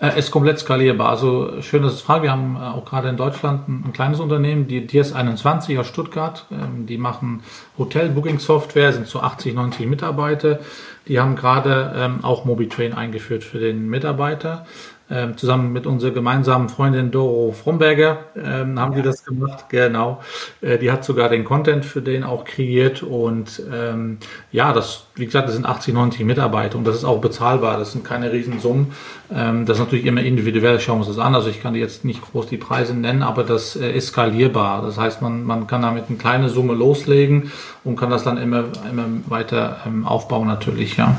Äh, 0.00 0.18
ist 0.18 0.30
komplett 0.30 0.58
skalierbar. 0.58 1.08
Also 1.08 1.62
schön, 1.62 1.82
dass 1.82 1.92
es 1.94 2.00
fragt. 2.00 2.24
Wir 2.24 2.32
haben 2.32 2.56
äh, 2.56 2.58
auch 2.58 2.84
gerade 2.84 3.08
in 3.08 3.16
Deutschland 3.16 3.68
ein, 3.68 3.84
ein 3.86 3.92
kleines 3.92 4.18
Unternehmen, 4.18 4.66
die 4.66 4.88
DS21 4.88 5.78
aus 5.78 5.86
Stuttgart. 5.86 6.46
Ähm, 6.50 6.86
die 6.86 6.98
machen 6.98 7.42
Hotel-Booking-Software, 7.78 8.92
sind 8.92 9.06
so 9.06 9.20
80, 9.20 9.54
90 9.54 9.86
Mitarbeiter. 9.86 10.58
die 11.06 11.20
haben 11.20 11.36
gerade 11.36 11.94
ähm, 11.96 12.24
auch 12.24 12.44
MobiTrain 12.44 12.92
eingeführt 12.92 13.44
für 13.44 13.58
den 13.58 13.88
Mitarbeiter 13.88 14.66
ähm, 15.10 15.36
zusammen 15.36 15.72
mit 15.72 15.86
unserer 15.86 16.10
gemeinsamen 16.10 16.68
Freundin 16.68 17.10
Doro 17.10 17.52
Fromberger 17.52 18.18
ähm, 18.36 18.78
haben 18.78 18.92
ja. 18.92 18.98
die 18.98 19.02
das 19.02 19.24
gemacht. 19.24 19.66
Genau. 19.68 20.22
Äh, 20.60 20.78
die 20.78 20.90
hat 20.90 21.04
sogar 21.04 21.28
den 21.28 21.44
Content 21.44 21.84
für 21.84 22.00
den 22.00 22.24
auch 22.24 22.44
kreiert 22.44 23.02
und 23.02 23.62
ähm, 23.72 24.18
ja, 24.52 24.72
das, 24.72 25.06
wie 25.14 25.26
gesagt, 25.26 25.48
das 25.48 25.54
sind 25.54 25.66
80, 25.66 25.94
90 25.94 26.24
Mitarbeiter 26.24 26.78
und 26.78 26.86
das 26.86 26.96
ist 26.96 27.04
auch 27.04 27.20
bezahlbar. 27.20 27.78
Das 27.78 27.92
sind 27.92 28.04
keine 28.04 28.32
Riesensummen. 28.32 28.92
Ähm, 29.30 29.66
das 29.66 29.78
ist 29.78 29.84
natürlich 29.84 30.06
immer 30.06 30.22
individuell, 30.22 30.80
schauen 30.80 31.00
wir 31.00 31.06
uns 31.06 31.16
das 31.16 31.24
an. 31.24 31.34
Also 31.34 31.48
ich 31.50 31.62
kann 31.62 31.74
jetzt 31.74 32.04
nicht 32.04 32.22
groß 32.22 32.46
die 32.46 32.56
Preise 32.56 32.94
nennen, 32.94 33.22
aber 33.22 33.44
das 33.44 33.76
äh, 33.76 33.90
ist 33.92 34.08
skalierbar. 34.08 34.82
Das 34.82 34.98
heißt, 34.98 35.20
man, 35.20 35.44
man 35.44 35.66
kann 35.66 35.82
damit 35.82 36.04
eine 36.08 36.18
kleine 36.18 36.48
Summe 36.48 36.74
loslegen 36.74 37.52
und 37.84 37.96
kann 37.96 38.10
das 38.10 38.24
dann 38.24 38.38
immer, 38.38 38.64
immer 38.90 39.06
weiter 39.26 39.78
ähm, 39.86 40.06
aufbauen 40.06 40.46
natürlich, 40.46 40.96
ja. 40.96 41.16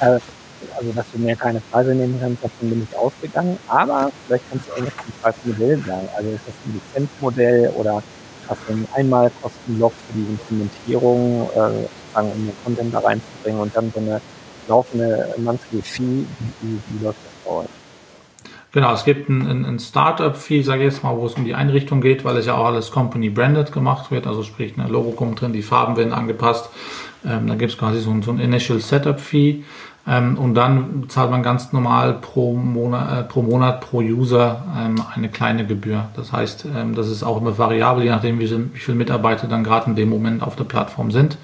Äh 0.00 0.18
also 0.76 0.92
dass 0.92 1.06
du 1.12 1.18
mir 1.18 1.36
keine 1.36 1.60
Preise 1.70 1.94
nehmen 1.94 2.18
kannst, 2.20 2.44
davon 2.44 2.70
bin 2.70 2.86
ich 2.90 2.96
ausgegangen. 2.96 3.58
Aber 3.68 4.10
vielleicht 4.26 4.44
kannst 4.50 4.68
du 4.68 4.72
irgendwas 4.72 4.94
zum 5.04 5.12
Preismodell 5.22 5.78
sagen. 5.78 6.08
Also 6.16 6.30
ist 6.30 6.46
das 6.46 6.54
ein 6.66 6.74
Lizenzmodell 6.74 7.72
oder 7.76 8.02
hast 8.48 8.60
du 8.68 8.72
ein 8.72 8.88
Einmalkostenblock 8.94 9.92
für 9.92 10.12
die 10.14 10.26
Implementierung, 10.30 11.48
äh, 11.54 11.86
sozusagen 12.12 12.32
um 12.32 12.46
den 12.46 12.56
Content 12.64 12.94
da 12.94 12.98
reinzubringen 12.98 13.60
und 13.60 13.76
dann 13.76 13.92
so 13.94 14.00
eine 14.00 14.20
laufende 14.68 15.34
Monthly 15.38 15.82
Fee, 15.82 16.24
wie, 16.60 16.78
wie 16.88 17.04
läuft 17.04 17.18
das 17.24 17.32
bei 17.44 17.50
euch? 17.60 17.68
Genau, 18.72 18.94
es 18.94 19.04
gibt 19.04 19.28
ein, 19.28 19.66
ein 19.66 19.78
Startup-Fee, 19.78 20.62
sage 20.62 20.84
ich 20.84 20.92
jetzt 20.92 21.02
mal, 21.02 21.14
wo 21.18 21.26
es 21.26 21.34
um 21.34 21.44
die 21.44 21.54
Einrichtung 21.54 22.00
geht, 22.00 22.24
weil 22.24 22.38
es 22.38 22.46
ja 22.46 22.54
auch 22.54 22.64
alles 22.64 22.90
Company-branded 22.90 23.70
gemacht 23.70 24.10
wird. 24.10 24.26
Also 24.26 24.42
sprich, 24.42 24.78
ein 24.78 24.88
Logo 24.88 25.10
kommt 25.10 25.42
drin, 25.42 25.52
die 25.52 25.60
Farben 25.60 25.98
werden 25.98 26.14
angepasst. 26.14 26.70
Ähm, 27.22 27.48
dann 27.48 27.58
gibt 27.58 27.72
es 27.72 27.78
quasi 27.78 28.00
so 28.00 28.10
ein, 28.10 28.22
so 28.22 28.30
ein 28.30 28.38
Initial 28.38 28.80
Setup-Fee. 28.80 29.62
Ähm, 30.06 30.36
und 30.36 30.54
dann 30.54 31.04
zahlt 31.08 31.30
man 31.30 31.42
ganz 31.42 31.72
normal 31.72 32.14
pro 32.14 32.54
Monat, 32.54 33.20
äh, 33.20 33.22
pro, 33.22 33.42
Monat, 33.42 33.80
pro 33.80 33.98
User 33.98 34.64
ähm, 34.76 34.96
eine 35.14 35.28
kleine 35.28 35.64
Gebühr. 35.64 36.08
Das 36.16 36.32
heißt, 36.32 36.66
ähm, 36.76 36.94
das 36.94 37.08
ist 37.08 37.22
auch 37.22 37.40
immer 37.40 37.56
variabel, 37.56 38.04
je 38.04 38.10
nachdem, 38.10 38.40
wie, 38.40 38.50
wie 38.50 38.78
viele 38.78 38.96
Mitarbeiter 38.96 39.46
dann 39.46 39.62
gerade 39.62 39.86
in 39.90 39.96
dem 39.96 40.08
Moment 40.08 40.42
auf 40.42 40.56
der 40.56 40.64
Plattform 40.64 41.12
sind. 41.12 41.38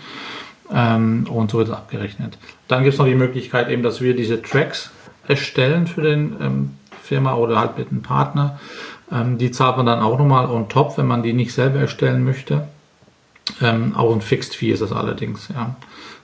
Ähm, 0.74 1.26
und 1.30 1.50
so 1.50 1.58
wird 1.58 1.68
es 1.68 1.74
abgerechnet. 1.74 2.36
Dann 2.66 2.82
gibt 2.82 2.94
es 2.94 2.98
noch 2.98 3.06
die 3.06 3.14
Möglichkeit 3.14 3.68
eben, 3.70 3.82
dass 3.82 4.00
wir 4.00 4.16
diese 4.16 4.42
Tracks 4.42 4.90
erstellen 5.28 5.86
für 5.86 6.02
den 6.02 6.36
ähm, 6.40 6.70
Firma 7.00 7.34
oder 7.34 7.60
halt 7.60 7.78
mit 7.78 7.90
einem 7.90 8.02
Partner. 8.02 8.58
Ähm, 9.12 9.38
die 9.38 9.52
zahlt 9.52 9.76
man 9.76 9.86
dann 9.86 10.00
auch 10.00 10.18
nochmal 10.18 10.46
on 10.46 10.68
top, 10.68 10.98
wenn 10.98 11.06
man 11.06 11.22
die 11.22 11.32
nicht 11.32 11.52
selber 11.52 11.78
erstellen 11.78 12.24
möchte. 12.24 12.66
Auch 13.94 14.14
ein 14.14 14.20
Fixed 14.20 14.54
Fee 14.54 14.72
ist 14.72 14.82
das 14.82 14.92
allerdings, 14.92 15.48
ja. 15.48 15.76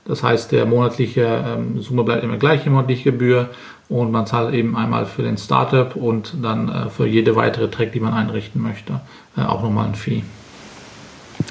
Das 0.06 0.22
heißt, 0.22 0.52
der 0.52 0.66
monatliche 0.66 1.22
ähm, 1.22 1.80
Summe 1.80 2.04
bleibt 2.04 2.24
immer 2.24 2.36
gleich, 2.36 2.62
die 2.62 2.70
monatliche 2.70 3.04
Gebühr. 3.04 3.50
Und 3.88 4.10
man 4.12 4.26
zahlt 4.26 4.54
eben 4.54 4.76
einmal 4.76 5.04
für 5.06 5.22
den 5.22 5.36
Startup 5.36 5.94
und 5.94 6.34
dann 6.42 6.68
äh, 6.68 6.90
für 6.90 7.06
jede 7.06 7.36
weitere 7.36 7.68
Track, 7.68 7.92
die 7.92 8.00
man 8.00 8.14
einrichten 8.14 8.62
möchte, 8.62 9.00
äh, 9.36 9.42
auch 9.42 9.62
nochmal 9.62 9.86
ein 9.86 9.94
Fee. 9.94 10.22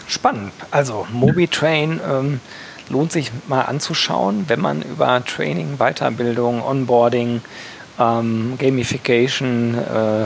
Spannend. 0.08 0.52
Also 0.72 1.08
MobiTrain 1.12 2.00
ähm, 2.10 2.40
lohnt 2.90 3.12
sich 3.12 3.32
mal 3.48 3.62
anzuschauen, 3.62 4.46
wenn 4.48 4.62
man 4.62 4.82
über 4.82 5.24
Training, 5.24 5.78
Weiterbildung, 5.78 6.64
Onboarding, 6.64 7.42
ähm, 8.00 8.54
Gamification, 8.58 9.76
äh, 9.76 10.26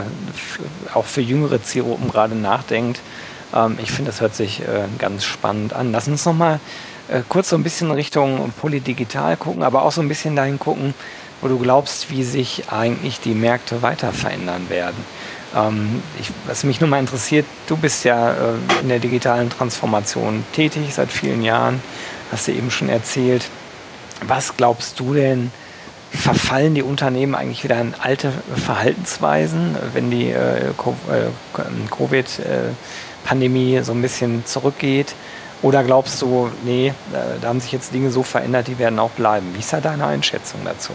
auch 0.94 1.04
für 1.04 1.20
jüngere 1.20 1.62
Zielgruppen 1.62 2.10
gerade 2.10 2.34
nachdenkt. 2.34 3.00
Ähm, 3.54 3.78
ich 3.82 3.90
finde, 3.90 4.10
das 4.10 4.20
hört 4.20 4.34
sich 4.34 4.60
äh, 4.60 4.84
ganz 4.98 5.24
spannend 5.24 5.72
an. 5.72 5.92
Lass 5.92 6.08
uns 6.08 6.24
nochmal 6.24 6.52
mal 6.52 6.60
äh, 7.08 7.22
kurz 7.28 7.48
so 7.48 7.56
ein 7.56 7.62
bisschen 7.62 7.90
Richtung 7.90 8.52
Polydigital 8.60 9.36
gucken, 9.36 9.62
aber 9.62 9.82
auch 9.82 9.92
so 9.92 10.00
ein 10.00 10.08
bisschen 10.08 10.36
dahin 10.36 10.58
gucken, 10.58 10.94
wo 11.40 11.48
du 11.48 11.58
glaubst, 11.58 12.10
wie 12.10 12.22
sich 12.22 12.64
eigentlich 12.70 13.20
die 13.20 13.34
Märkte 13.34 13.82
weiter 13.82 14.12
verändern 14.12 14.68
werden. 14.68 14.96
Ähm, 15.56 16.02
ich, 16.20 16.30
was 16.46 16.64
mich 16.64 16.80
nur 16.80 16.90
mal 16.90 17.00
interessiert, 17.00 17.46
du 17.66 17.76
bist 17.76 18.04
ja 18.04 18.32
äh, 18.32 18.36
in 18.82 18.88
der 18.88 18.98
digitalen 18.98 19.48
Transformation 19.48 20.44
tätig 20.52 20.94
seit 20.94 21.10
vielen 21.10 21.42
Jahren, 21.42 21.82
hast 22.30 22.48
du 22.48 22.52
eben 22.52 22.70
schon 22.70 22.88
erzählt. 22.88 23.48
Was 24.26 24.56
glaubst 24.56 25.00
du 25.00 25.14
denn, 25.14 25.52
verfallen 26.10 26.74
die 26.74 26.82
Unternehmen 26.82 27.34
eigentlich 27.34 27.64
wieder 27.64 27.80
in 27.80 27.94
alte 27.98 28.32
Verhaltensweisen, 28.54 29.76
wenn 29.92 30.10
die 30.10 30.30
äh, 30.30 30.72
Covid-Pandemie 31.90 33.76
äh, 33.76 33.82
so 33.82 33.92
ein 33.92 34.02
bisschen 34.02 34.44
zurückgeht? 34.46 35.14
Oder 35.60 35.82
glaubst 35.82 36.22
du, 36.22 36.50
nee, 36.64 36.94
da 37.12 37.48
haben 37.48 37.60
sich 37.60 37.72
jetzt 37.72 37.92
Dinge 37.92 38.12
so 38.12 38.22
verändert, 38.22 38.68
die 38.68 38.78
werden 38.78 39.00
auch 39.00 39.10
bleiben? 39.10 39.46
Wie 39.54 39.58
ist 39.58 39.72
da 39.72 39.80
deine 39.80 40.06
Einschätzung 40.06 40.60
dazu? 40.64 40.92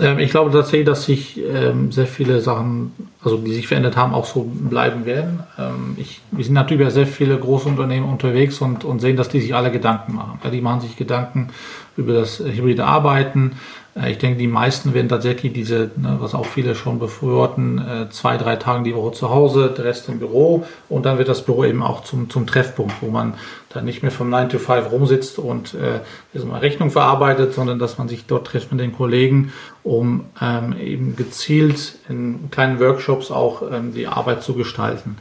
Ähm, 0.00 0.18
ich 0.18 0.30
glaube 0.30 0.50
tatsächlich, 0.50 0.86
dass 0.86 1.04
sich 1.04 1.40
ähm, 1.40 1.90
sehr 1.90 2.06
viele 2.06 2.40
Sachen, 2.40 2.92
also 3.22 3.36
die 3.36 3.54
sich 3.54 3.66
verändert 3.68 3.96
haben, 3.96 4.14
auch 4.14 4.26
so 4.26 4.44
bleiben 4.44 5.06
werden. 5.06 5.40
Ähm, 5.58 5.96
ich, 5.96 6.20
wir 6.30 6.44
sind 6.44 6.54
natürlich 6.54 6.84
bei 6.84 6.90
sehr 6.90 7.06
viele 7.06 7.38
große 7.38 7.68
Unternehmen 7.68 8.08
unterwegs 8.08 8.60
und, 8.60 8.84
und 8.84 9.00
sehen, 9.00 9.16
dass 9.16 9.28
die 9.28 9.40
sich 9.40 9.54
alle 9.54 9.72
Gedanken 9.72 10.14
machen. 10.14 10.38
Ja, 10.44 10.50
die 10.50 10.60
machen 10.60 10.80
sich 10.80 10.96
Gedanken 10.96 11.48
über 11.96 12.12
das 12.12 12.38
hybride 12.38 12.84
Arbeiten, 12.84 13.52
äh, 13.52 13.87
ich 14.06 14.18
denke, 14.18 14.38
die 14.38 14.46
meisten 14.46 14.94
werden 14.94 15.08
tatsächlich 15.08 15.52
diese, 15.52 15.90
ne, 15.96 16.16
was 16.20 16.34
auch 16.34 16.46
viele 16.46 16.74
schon 16.74 16.98
befürworten, 16.98 17.78
äh, 17.78 18.10
zwei, 18.10 18.36
drei 18.36 18.56
Tage 18.56 18.84
die 18.84 18.94
Woche 18.94 19.12
zu 19.12 19.30
Hause, 19.30 19.72
der 19.76 19.86
Rest 19.86 20.08
im 20.08 20.18
Büro 20.18 20.64
und 20.88 21.06
dann 21.06 21.18
wird 21.18 21.28
das 21.28 21.42
Büro 21.42 21.64
eben 21.64 21.82
auch 21.82 22.04
zum, 22.04 22.30
zum 22.30 22.46
Treffpunkt, 22.46 22.94
wo 23.00 23.10
man 23.10 23.34
dann 23.70 23.84
nicht 23.84 24.02
mehr 24.02 24.12
vom 24.12 24.30
9 24.30 24.50
to 24.50 24.58
5 24.58 24.92
rumsitzt 24.92 25.38
und 25.38 25.74
äh, 25.74 26.00
mal 26.44 26.60
Rechnung 26.60 26.90
verarbeitet, 26.90 27.54
sondern 27.54 27.78
dass 27.78 27.98
man 27.98 28.08
sich 28.08 28.26
dort 28.26 28.46
trifft 28.46 28.70
mit 28.70 28.80
den 28.80 28.92
Kollegen, 28.92 29.52
um 29.82 30.26
ähm, 30.40 30.76
eben 30.78 31.16
gezielt 31.16 31.98
in 32.08 32.50
kleinen 32.50 32.80
Workshops 32.80 33.30
auch 33.30 33.62
ähm, 33.70 33.92
die 33.94 34.06
Arbeit 34.06 34.42
zu 34.42 34.54
gestalten. 34.54 35.16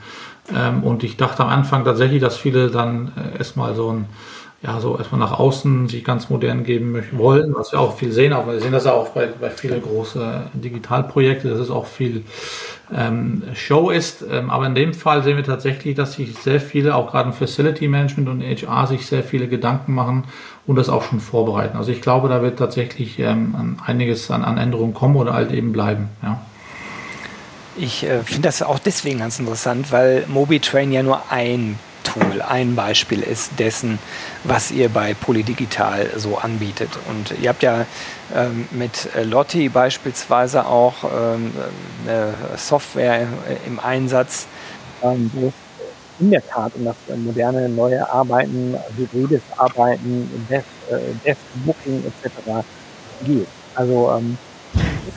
Ähm, 0.56 0.84
und 0.84 1.04
ich 1.04 1.18
dachte 1.18 1.44
am 1.44 1.50
Anfang 1.50 1.84
tatsächlich, 1.84 2.22
dass 2.22 2.38
viele 2.38 2.70
dann 2.70 3.12
äh, 3.18 3.38
erstmal 3.38 3.76
so 3.76 3.92
ein 3.92 4.06
ja, 4.63 4.80
so 4.80 4.98
erstmal 4.98 5.20
nach 5.20 5.38
außen 5.38 5.88
sich 5.88 6.04
ganz 6.04 6.30
modern 6.30 6.63
geben 6.63 6.91
möchten, 6.91 7.20
wollen, 7.20 7.54
was 7.56 7.72
wir 7.72 7.80
auch 7.80 7.96
viel 7.96 8.12
sehen, 8.12 8.34
aber 8.34 8.54
wir 8.54 8.60
sehen 8.60 8.72
das 8.72 8.86
ja 8.86 8.93
auch 8.93 9.10
bei, 9.10 9.28
bei 9.28 9.52
vielen 9.52 9.82
großen 9.82 10.50
Digitalprojekten, 10.54 11.50
dass 11.50 11.60
es 11.60 11.70
auch 11.70 11.86
viel 11.86 12.24
ähm, 12.93 13.43
Show 13.54 13.91
ist. 13.91 14.26
Ähm, 14.30 14.50
aber 14.50 14.65
in 14.65 14.74
dem 14.74 14.96
Fall 14.96 15.24
sehen 15.24 15.38
wir 15.38 15.43
tatsächlich, 15.43 15.96
dass 15.96 16.13
sich 16.13 16.36
sehr 16.39 16.60
viele, 16.60 16.96
auch 16.96 17.12
gerade 17.12 17.30
im 17.30 17.34
Facility 17.34 17.88
Management 17.88 18.30
und 18.30 18.41
HR, 18.41 18.88
sich 18.88 19.06
sehr 19.06 19.24
viele 19.24 19.48
Gedanken 19.48 19.93
machen 19.93 20.24
und 20.65 20.76
das 20.76 20.89
auch 20.89 21.04
schon 21.04 21.20
vorbereiten. 21.20 21.78
Also 21.78 21.91
ich 21.91 22.02
glaube, 22.02 22.28
da 22.28 22.41
wird 22.41 22.58
tatsächlich 22.58 23.20
ähm, 23.20 23.78
einiges 23.86 24.32
an, 24.32 24.43
an 24.43 24.58
Änderungen 24.58 24.96
kommen 24.96 25.17
oder 25.17 25.34
halt 25.34 25.52
eben 25.52 25.72
bleiben. 25.72 26.10
Ja. 26.24 26.41
Ich 27.76 28.04
äh, 28.04 28.24
finde 28.24 28.48
das 28.48 28.63
auch 28.63 28.80
deswegen 28.80 29.20
ganz 29.20 29.38
interessant, 29.38 29.91
weil 29.91 30.26
MobiTrain 30.28 30.91
ja 30.91 31.04
nur 31.04 31.22
ein 31.30 31.78
Tool 32.08 32.41
ein 32.41 32.76
Beispiel 32.76 33.22
ist 33.22 33.60
dessen, 33.60 34.00
was 34.43 34.72
ihr 34.72 34.89
bei 34.89 35.13
Polydigital 35.13 36.10
so 36.15 36.38
anbietet. 36.38 36.89
Und 37.10 37.34
ihr 37.41 37.50
habt 37.50 37.63
ja 37.63 37.86
ähm, 38.36 38.67
mit 38.72 39.10
Lotti 39.24 39.70
beispielsweise 39.70 40.65
auch 40.65 41.04
ähm, 41.04 41.52
eine 42.06 42.34
Software 42.56 43.28
im 43.65 43.80
Einsatz, 43.80 44.48
ähm, 45.04 45.30
wo 45.34 45.52
in 46.20 46.32
der 46.32 46.48
Tat 46.48 46.72
um 46.76 46.86
das 46.86 46.96
moderne 47.17 47.70
neue 47.70 48.10
Arbeiten, 48.10 48.76
hybrides 48.96 49.41
Arbeiten, 49.56 50.30
Dev, 50.50 50.63
äh, 50.89 51.36
Booking 51.65 52.04
etc. 52.06 52.65
geht. 53.24 53.48
Also 53.76 54.12
ähm, 54.17 54.38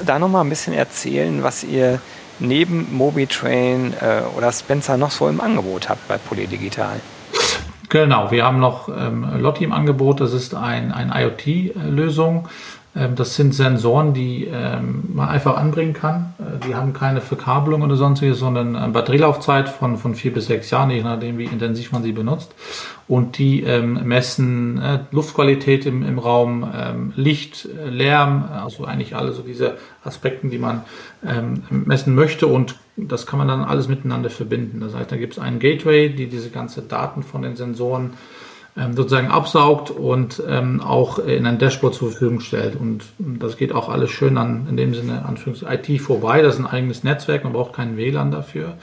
da 0.04 0.18
nochmal 0.18 0.44
ein 0.44 0.50
bisschen 0.50 0.74
erzählen, 0.74 1.42
was 1.42 1.64
ihr 1.64 2.00
neben 2.40 2.94
MobiTrain 2.94 3.94
äh, 4.00 4.22
oder 4.36 4.52
Spencer 4.52 4.96
noch 4.96 5.10
so 5.10 5.28
im 5.28 5.40
Angebot 5.40 5.88
habt 5.88 6.06
bei 6.08 6.18
Polydigital? 6.18 7.00
Genau, 7.88 8.30
wir 8.30 8.44
haben 8.44 8.60
noch 8.60 8.88
ähm, 8.88 9.26
Lotti 9.40 9.64
im 9.64 9.72
Angebot. 9.72 10.20
Das 10.20 10.32
ist 10.32 10.54
ein, 10.54 10.92
ein 10.92 11.12
IoT-Lösung. 11.14 12.48
Ähm, 12.94 13.14
das 13.14 13.34
sind 13.34 13.54
Sensoren, 13.54 14.14
die 14.14 14.46
ähm, 14.46 15.02
man 15.12 15.28
einfach 15.28 15.56
anbringen 15.56 15.92
kann. 15.92 16.34
Äh, 16.38 16.66
die 16.66 16.74
haben 16.74 16.92
keine 16.92 17.20
Verkabelung 17.20 17.82
oder 17.82 17.96
sonstiges, 17.96 18.38
sondern 18.38 18.76
eine 18.76 18.92
Batterielaufzeit 18.92 19.68
von, 19.68 19.96
von 19.96 20.14
vier 20.14 20.32
bis 20.32 20.46
sechs 20.46 20.70
Jahren, 20.70 20.90
je 20.90 21.02
nachdem, 21.02 21.38
wie 21.38 21.44
intensiv 21.44 21.92
man 21.92 22.02
sie 22.02 22.12
benutzt. 22.12 22.54
Und 23.10 23.38
die 23.38 23.64
ähm, 23.64 24.06
messen 24.06 24.80
äh, 24.80 25.00
Luftqualität 25.10 25.84
im, 25.84 26.04
im 26.06 26.20
Raum, 26.20 26.64
ähm, 26.72 27.12
Licht, 27.16 27.68
Lärm, 27.84 28.44
also 28.52 28.84
eigentlich 28.84 29.16
alle 29.16 29.32
so 29.32 29.42
diese 29.42 29.78
Aspekten, 30.04 30.48
die 30.48 30.58
man 30.58 30.84
ähm, 31.26 31.64
messen 31.70 32.14
möchte. 32.14 32.46
Und 32.46 32.76
das 32.96 33.26
kann 33.26 33.40
man 33.40 33.48
dann 33.48 33.64
alles 33.64 33.88
miteinander 33.88 34.30
verbinden. 34.30 34.78
Das 34.78 34.94
heißt, 34.94 35.10
da 35.10 35.16
gibt 35.16 35.32
es 35.32 35.38
einen 35.40 35.58
Gateway, 35.58 36.10
die 36.10 36.28
diese 36.28 36.50
ganze 36.50 36.82
Daten 36.82 37.24
von 37.24 37.42
den 37.42 37.56
Sensoren 37.56 38.12
ähm, 38.76 38.94
sozusagen 38.94 39.26
absaugt 39.26 39.90
und 39.90 40.40
ähm, 40.48 40.80
auch 40.80 41.18
in 41.18 41.46
ein 41.46 41.58
Dashboard 41.58 41.94
zur 41.94 42.12
Verfügung 42.12 42.38
stellt. 42.38 42.76
Und 42.76 43.02
das 43.18 43.56
geht 43.56 43.72
auch 43.72 43.88
alles 43.88 44.12
schön 44.12 44.38
an, 44.38 44.68
in 44.70 44.76
dem 44.76 44.94
Sinne, 44.94 45.24
Anführungs 45.24 45.64
IT 45.68 46.00
vorbei. 46.00 46.42
Das 46.42 46.54
ist 46.54 46.60
ein 46.60 46.66
eigenes 46.68 47.02
Netzwerk, 47.02 47.42
man 47.42 47.54
braucht 47.54 47.72
keinen 47.72 47.96
WLAN 47.96 48.30
dafür. 48.30 48.74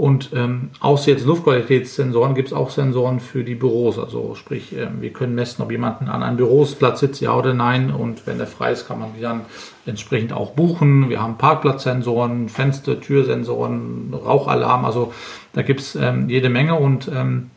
Und 0.00 0.30
ähm, 0.34 0.70
außer 0.80 1.10
jetzt 1.10 1.26
Luftqualitätssensoren 1.26 2.34
gibt 2.34 2.48
es 2.48 2.54
auch 2.54 2.70
Sensoren 2.70 3.20
für 3.20 3.44
die 3.44 3.54
Büros. 3.54 3.98
Also 3.98 4.34
sprich, 4.34 4.74
äh, 4.74 4.88
wir 4.98 5.12
können 5.12 5.34
messen, 5.34 5.60
ob 5.60 5.70
jemand 5.70 6.00
an 6.08 6.22
einem 6.22 6.38
Büroplatz 6.38 7.00
sitzt, 7.00 7.20
ja 7.20 7.36
oder 7.36 7.52
nein. 7.52 7.90
Und 7.90 8.26
wenn 8.26 8.38
der 8.38 8.46
frei 8.46 8.72
ist, 8.72 8.88
kann 8.88 8.98
man 8.98 9.10
die 9.14 9.20
dann 9.20 9.42
entsprechend 9.84 10.32
auch 10.32 10.52
buchen. 10.52 11.10
Wir 11.10 11.20
haben 11.20 11.36
Parkplatzsensoren, 11.36 12.48
Fenster, 12.48 12.98
Türsensoren, 12.98 14.14
Rauchalarm. 14.14 14.86
Also 14.86 15.12
da 15.52 15.60
gibt 15.60 15.80
es 15.80 15.94
ähm, 15.96 16.30
jede 16.30 16.48
Menge 16.48 16.76
und 16.76 17.10
ähm, 17.14 17.50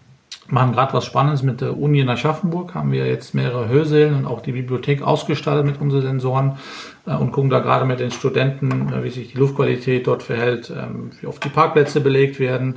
machen 0.47 0.73
gerade 0.73 0.93
was 0.93 1.05
Spannendes 1.05 1.43
mit 1.43 1.61
der 1.61 1.77
Uni 1.77 1.99
in 1.99 2.09
Aschaffenburg. 2.09 2.75
Haben 2.75 2.91
wir 2.91 3.07
jetzt 3.07 3.33
mehrere 3.33 3.67
Hörsälen 3.67 4.15
und 4.15 4.25
auch 4.25 4.41
die 4.41 4.51
Bibliothek 4.51 5.01
ausgestattet 5.01 5.65
mit 5.65 5.79
unseren 5.79 6.01
Sensoren 6.01 6.57
äh, 7.05 7.15
und 7.15 7.31
gucken 7.31 7.49
da 7.49 7.59
gerade 7.59 7.85
mit 7.85 7.99
den 7.99 8.11
Studenten, 8.11 8.91
äh, 8.93 9.03
wie 9.03 9.09
sich 9.09 9.31
die 9.31 9.37
Luftqualität 9.37 10.07
dort 10.07 10.23
verhält, 10.23 10.71
ähm, 10.71 11.11
wie 11.19 11.27
oft 11.27 11.43
die 11.43 11.49
Parkplätze 11.49 12.01
belegt 12.01 12.39
werden. 12.39 12.75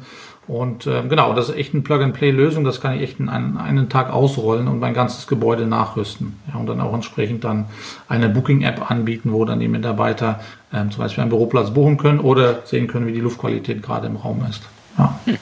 Und 0.48 0.86
äh, 0.86 1.02
genau, 1.08 1.34
das 1.34 1.48
ist 1.48 1.56
echt 1.56 1.74
eine 1.74 1.82
Plug-and-Play-Lösung. 1.82 2.62
Das 2.62 2.80
kann 2.80 2.94
ich 2.94 3.02
echt 3.02 3.18
in 3.18 3.28
einen, 3.28 3.56
einen 3.56 3.88
Tag 3.88 4.12
ausrollen 4.12 4.68
und 4.68 4.78
mein 4.78 4.94
ganzes 4.94 5.26
Gebäude 5.26 5.66
nachrüsten. 5.66 6.38
Ja, 6.48 6.60
und 6.60 6.68
dann 6.68 6.80
auch 6.80 6.94
entsprechend 6.94 7.42
dann 7.42 7.64
eine 8.08 8.28
Booking-App 8.28 8.88
anbieten, 8.88 9.32
wo 9.32 9.44
dann 9.44 9.58
die 9.58 9.66
Mitarbeiter 9.66 10.38
ähm, 10.72 10.92
zum 10.92 11.02
Beispiel 11.02 11.22
einen 11.22 11.30
Büroplatz 11.30 11.72
buchen 11.72 11.96
können 11.96 12.20
oder 12.20 12.60
sehen 12.64 12.86
können, 12.86 13.08
wie 13.08 13.12
die 13.12 13.20
Luftqualität 13.20 13.82
gerade 13.82 14.06
im 14.06 14.16
Raum 14.16 14.44
ist. 14.48 14.62
Ja. 14.96 15.18
Hm. 15.24 15.36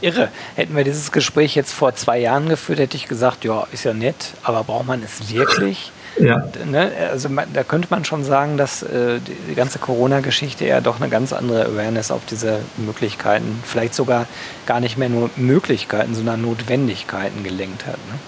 Irre. 0.00 0.28
Hätten 0.56 0.76
wir 0.76 0.84
dieses 0.84 1.12
Gespräch 1.12 1.54
jetzt 1.54 1.72
vor 1.72 1.94
zwei 1.94 2.18
Jahren 2.18 2.48
geführt, 2.48 2.78
hätte 2.78 2.96
ich 2.96 3.08
gesagt, 3.08 3.44
ja, 3.44 3.66
ist 3.72 3.84
ja 3.84 3.94
nett, 3.94 4.32
aber 4.42 4.64
braucht 4.64 4.86
man 4.86 5.02
es 5.02 5.32
wirklich? 5.32 5.92
Ja. 6.18 6.48
Ne? 6.66 6.90
Also 7.10 7.28
man, 7.28 7.46
da 7.52 7.62
könnte 7.62 7.88
man 7.90 8.04
schon 8.04 8.24
sagen, 8.24 8.56
dass 8.56 8.82
äh, 8.82 9.20
die, 9.48 9.54
ganze 9.54 9.78
Corona-Geschichte 9.78 10.66
ja 10.66 10.80
doch 10.80 11.00
eine 11.00 11.08
ganz 11.08 11.32
andere 11.32 11.66
Awareness 11.66 12.10
auf 12.10 12.22
diese 12.28 12.60
Möglichkeiten, 12.76 13.62
vielleicht 13.64 13.94
sogar 13.94 14.26
gar 14.66 14.80
nicht 14.80 14.98
mehr 14.98 15.08
nur 15.08 15.30
Möglichkeiten, 15.36 16.14
sondern 16.14 16.42
Notwendigkeiten 16.42 17.44
gelenkt 17.44 17.86
hat. 17.86 17.94
Ne? 17.94 18.18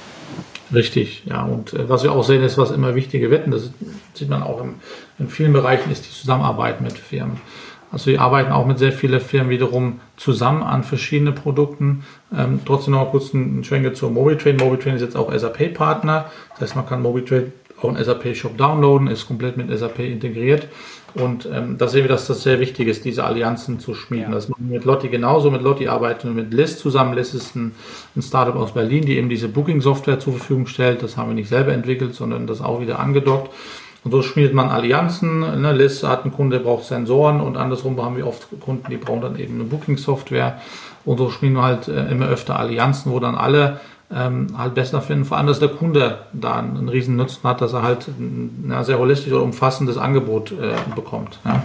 Richtig, 0.74 1.24
ja. 1.26 1.42
Und 1.44 1.74
äh, 1.74 1.88
was 1.88 2.02
wir 2.02 2.12
auch 2.12 2.24
sehen, 2.24 2.42
ist, 2.42 2.56
was 2.56 2.70
immer 2.70 2.94
wichtige 2.94 3.30
Wetten, 3.30 3.50
das 3.50 3.70
sieht 4.14 4.28
man 4.28 4.42
auch 4.42 4.60
im, 4.60 4.76
in 5.18 5.28
vielen 5.28 5.52
Bereichen, 5.52 5.90
ist 5.90 6.06
die 6.06 6.10
Zusammenarbeit 6.10 6.80
mit 6.80 6.98
Firmen. 6.98 7.40
Also 7.92 8.10
wir 8.10 8.20
arbeiten 8.22 8.50
auch 8.52 8.66
mit 8.66 8.78
sehr 8.78 8.92
vielen 8.92 9.20
Firmen 9.20 9.50
wiederum 9.50 10.00
zusammen 10.16 10.62
an 10.62 10.82
verschiedenen 10.82 11.34
Produkten. 11.34 12.04
Ähm, 12.36 12.60
trotzdem 12.64 12.94
noch 12.94 13.10
kurz 13.10 13.34
einen 13.34 13.62
Schwenke 13.64 13.92
zur 13.92 14.10
MobiTrain. 14.10 14.56
MobiTrain 14.56 14.96
ist 14.96 15.02
jetzt 15.02 15.16
auch 15.16 15.32
SAP-Partner. 15.32 16.24
Das 16.52 16.60
heißt, 16.62 16.76
man 16.76 16.86
kann 16.86 17.02
MobiTrain 17.02 17.52
auch 17.82 17.88
einen 17.88 18.02
SAP-Shop 18.02 18.56
downloaden, 18.56 19.08
ist 19.08 19.26
komplett 19.26 19.56
mit 19.56 19.76
SAP 19.76 19.98
integriert. 20.00 20.68
Und 21.14 21.46
ähm, 21.52 21.76
da 21.76 21.88
sehen 21.88 22.04
wir, 22.04 22.08
dass 22.08 22.26
das 22.26 22.42
sehr 22.42 22.58
wichtig 22.60 22.88
ist, 22.88 23.04
diese 23.04 23.24
Allianzen 23.24 23.78
zu 23.78 23.94
schmieden. 23.94 24.30
Ja. 24.30 24.34
Das 24.34 24.48
machen 24.48 24.64
wir 24.68 24.78
mit 24.78 24.86
Lotti 24.86 25.08
genauso. 25.08 25.50
Mit 25.50 25.60
Lotti 25.60 25.88
arbeiten 25.88 26.28
wir 26.28 26.42
mit 26.42 26.54
List 26.54 26.78
zusammen. 26.78 27.12
List 27.12 27.34
ist 27.34 27.54
ein, 27.54 27.72
ein 28.16 28.22
Startup 28.22 28.56
aus 28.56 28.72
Berlin, 28.72 29.04
die 29.04 29.18
eben 29.18 29.28
diese 29.28 29.48
Booking-Software 29.48 30.18
zur 30.20 30.34
Verfügung 30.34 30.66
stellt. 30.66 31.02
Das 31.02 31.18
haben 31.18 31.28
wir 31.28 31.34
nicht 31.34 31.50
selber 31.50 31.72
entwickelt, 31.72 32.14
sondern 32.14 32.46
das 32.46 32.62
auch 32.62 32.80
wieder 32.80 32.98
angedockt. 32.98 33.50
Und 34.04 34.10
so 34.10 34.22
schmiedet 34.22 34.52
man 34.52 34.68
Allianzen. 34.68 35.60
Ne? 35.60 35.72
Liz 35.72 36.02
hat 36.02 36.24
einen 36.24 36.32
Kunde, 36.32 36.58
der 36.58 36.64
braucht 36.64 36.84
Sensoren 36.84 37.40
und 37.40 37.56
andersrum 37.56 38.00
haben 38.02 38.16
wir 38.16 38.26
oft 38.26 38.48
Kunden, 38.60 38.90
die 38.90 38.96
brauchen 38.96 39.20
dann 39.20 39.38
eben 39.38 39.54
eine 39.54 39.64
Booking-Software. 39.64 40.58
Und 41.04 41.18
so 41.18 41.30
schmieden 41.30 41.56
wir 41.56 41.62
halt 41.62 41.88
äh, 41.88 42.10
immer 42.10 42.26
öfter 42.26 42.58
Allianzen, 42.58 43.12
wo 43.12 43.20
dann 43.20 43.34
alle 43.34 43.80
ähm, 44.12 44.48
halt 44.58 44.74
besser 44.74 45.00
finden. 45.02 45.24
Vor 45.24 45.36
allem, 45.36 45.46
dass 45.46 45.60
der 45.60 45.68
Kunde 45.68 46.18
da 46.32 46.54
einen, 46.54 46.76
einen 46.76 46.88
riesen 46.88 47.16
Nutzen 47.16 47.48
hat, 47.48 47.60
dass 47.60 47.72
er 47.72 47.82
halt 47.82 48.08
ein 48.08 48.68
ja, 48.70 48.84
sehr 48.84 48.98
holistisch 48.98 49.32
oder 49.32 49.42
umfassendes 49.42 49.98
Angebot 49.98 50.52
äh, 50.52 50.74
bekommt. 50.94 51.38
Ja. 51.44 51.62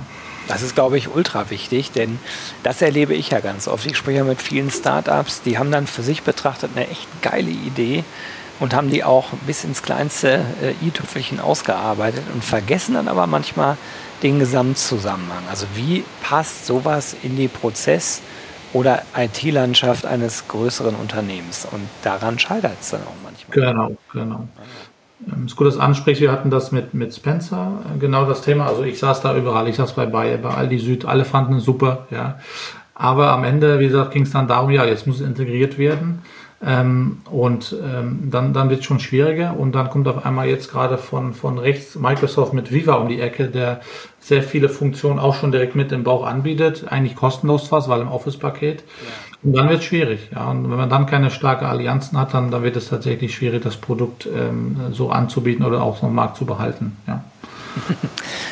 Das 0.48 0.62
ist, 0.62 0.76
glaube 0.76 0.98
ich, 0.98 1.14
ultra 1.14 1.50
wichtig, 1.50 1.92
denn 1.92 2.20
das 2.64 2.82
erlebe 2.82 3.14
ich 3.14 3.30
ja 3.30 3.40
ganz 3.40 3.68
oft. 3.68 3.86
Ich 3.86 3.98
spreche 3.98 4.20
ja 4.20 4.24
mit 4.24 4.42
vielen 4.42 4.72
Startups, 4.72 5.42
die 5.42 5.58
haben 5.58 5.72
dann 5.72 5.88
für 5.88 6.04
sich 6.04 6.24
betrachtet 6.24 6.72
eine 6.76 6.88
echt 6.88 7.08
geile 7.22 7.50
Idee 7.50 8.04
und 8.60 8.74
haben 8.74 8.90
die 8.90 9.04
auch 9.04 9.30
bis 9.46 9.64
ins 9.64 9.84
kleinste 9.84 10.46
äh, 10.62 10.86
i-Tüpfelchen 10.86 11.40
ausgearbeitet 11.40 12.24
und 12.34 12.44
vergessen 12.44 12.96
dann 12.96 13.08
aber 13.08 13.28
manchmal 13.28 13.78
den 14.24 14.40
Gesamtzusammenhang. 14.40 15.44
Also 15.50 15.68
wie 15.76 16.04
passt 16.24 16.66
sowas 16.66 17.16
in 17.22 17.36
die 17.36 17.48
Prozess- 17.48 18.22
oder 18.74 19.04
IT-Landschaft 19.16 20.06
eines 20.06 20.48
größeren 20.48 20.96
Unternehmens? 20.96 21.68
Und 21.72 21.88
daran 22.04 22.40
scheitert 22.40 22.78
es 22.82 22.90
dann 22.90 23.02
auch 23.02 23.16
manchmal. 23.24 23.72
Genau, 23.72 23.98
genau. 24.12 24.48
Ähm, 25.26 25.46
es 25.46 25.52
ist 25.52 25.56
gut, 25.56 25.68
dass 25.68 25.76
du 25.76 25.82
ansprichst. 25.82 26.22
Wir 26.22 26.32
hatten 26.32 26.50
das 26.50 26.72
mit, 26.72 26.94
mit 26.94 27.14
Spencer, 27.14 27.82
äh, 27.86 28.00
genau 28.00 28.26
das 28.26 28.42
Thema. 28.42 28.68
Also 28.68 28.84
ich 28.84 29.00
saß 29.00 29.22
da 29.22 29.36
überall. 29.36 29.68
Ich 29.68 29.76
saß 29.76 29.94
bei 29.94 30.06
Bayer, 30.06 30.38
bei 30.38 30.50
Aldi 30.50 30.80
Süd. 30.80 31.06
Alle 31.06 31.26
fanden 31.26 31.56
es 31.56 31.66
super, 31.66 32.08
ja. 32.12 32.40
Aber 32.94 33.32
am 33.32 33.44
Ende, 33.44 33.80
wie 33.80 33.88
gesagt, 33.88 34.12
ging 34.12 34.24
es 34.24 34.32
dann 34.32 34.48
darum, 34.48 34.72
ja, 34.72 34.84
jetzt 34.86 35.06
muss 35.06 35.20
es 35.20 35.28
integriert 35.28 35.78
werden. 35.78 36.24
Ähm, 36.66 37.20
und 37.30 37.76
ähm, 37.84 38.30
dann, 38.32 38.52
dann 38.52 38.70
wird 38.72 38.80
es 38.80 38.86
schon 38.86 39.00
schwieriger 39.00 39.56
und 39.58 39.74
dann 39.74 39.90
kommt 39.92 40.08
auf 40.08 40.26
einmal 40.26 40.48
jetzt 40.48 40.72
gerade 40.72 40.98
von, 40.98 41.34
von 41.34 41.60
rechts 41.60 41.96
Microsoft 41.96 42.54
mit 42.54 42.72
Viva 42.72 42.96
um 42.96 43.10
die 43.10 43.22
Ecke, 43.22 43.48
der 43.48 43.82
sehr 44.20 44.42
viele 44.42 44.68
Funktionen 44.68 45.20
auch 45.20 45.36
schon 45.36 45.52
direkt 45.52 45.76
mit 45.76 45.92
im 45.92 46.04
Bauch 46.04 46.26
anbietet, 46.26 46.86
eigentlich 46.88 47.16
kostenlos 47.16 47.68
fast, 47.68 47.90
weil 47.90 48.02
im 48.02 48.08
Office-Paket. 48.08 48.80
Ja. 48.80 49.08
Und 49.44 49.54
dann 49.54 49.70
wird 49.70 49.80
es 49.80 49.86
schwierig. 49.86 50.30
Ja. 50.34 50.50
Und 50.50 50.70
wenn 50.70 50.78
man 50.78 50.90
dann 50.90 51.06
keine 51.06 51.30
starke 51.30 51.68
Allianzen 51.68 52.18
hat, 52.18 52.34
dann, 52.34 52.50
dann 52.50 52.64
wird 52.64 52.76
es 52.76 52.90
tatsächlich 52.90 53.36
schwierig, 53.36 53.62
das 53.62 53.78
Produkt 53.78 54.26
ähm, 54.26 54.78
so 54.92 55.12
anzubieten 55.12 55.64
oder 55.64 55.84
auch 55.84 55.98
so 55.98 56.08
am 56.08 56.16
Markt 56.16 56.38
zu 56.38 56.46
behalten. 56.46 56.98
Ja. 57.08 57.24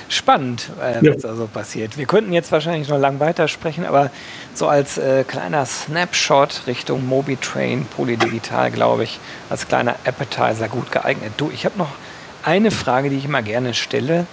Spannend, 0.09 0.69
äh, 0.81 1.05
ja. 1.05 1.13
was 1.13 1.21
da 1.21 1.35
so 1.35 1.47
passiert. 1.47 1.97
Wir 1.97 2.05
könnten 2.05 2.33
jetzt 2.33 2.51
wahrscheinlich 2.51 2.87
noch 2.89 2.99
lang 2.99 3.19
weitersprechen, 3.19 3.85
aber 3.85 4.11
so 4.53 4.67
als 4.67 4.97
äh, 4.97 5.23
kleiner 5.23 5.65
Snapshot 5.65 6.61
Richtung 6.67 7.07
Mobitrain, 7.07 7.85
Polydigital, 7.85 8.71
glaube 8.71 9.03
ich, 9.03 9.19
als 9.49 9.67
kleiner 9.67 9.95
Appetizer 10.05 10.67
gut 10.67 10.91
geeignet. 10.91 11.33
Du, 11.37 11.51
ich 11.53 11.65
habe 11.65 11.77
noch 11.77 11.91
eine 12.43 12.71
Frage, 12.71 13.09
die 13.09 13.17
ich 13.17 13.25
immer 13.25 13.41
gerne 13.41 13.73
stelle. 13.73 14.27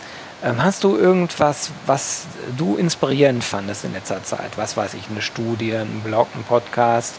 Ähm, 0.44 0.62
hast 0.62 0.84
du 0.84 0.96
irgendwas, 0.96 1.70
was 1.86 2.26
du 2.56 2.76
inspirierend 2.76 3.44
fandest 3.44 3.84
in 3.84 3.92
letzter 3.92 4.22
Zeit? 4.24 4.50
Was 4.56 4.76
weiß 4.76 4.94
ich, 4.94 5.08
eine 5.10 5.22
Studie, 5.22 5.74
ein 5.74 6.00
Blog, 6.04 6.28
ein 6.34 6.42
Podcast, 6.42 7.14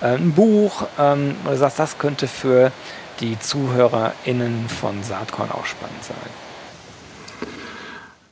äh, 0.00 0.14
ein 0.14 0.32
Buch, 0.32 0.86
ähm, 0.98 1.36
wo 1.44 1.50
du 1.50 1.56
sagst, 1.56 1.78
das 1.78 1.98
könnte 1.98 2.28
für 2.28 2.72
die 3.20 3.38
ZuhörerInnen 3.38 4.68
von 4.68 5.02
Saatkorn 5.02 5.50
auch 5.50 5.66
spannend 5.66 6.04
sein? 6.04 6.47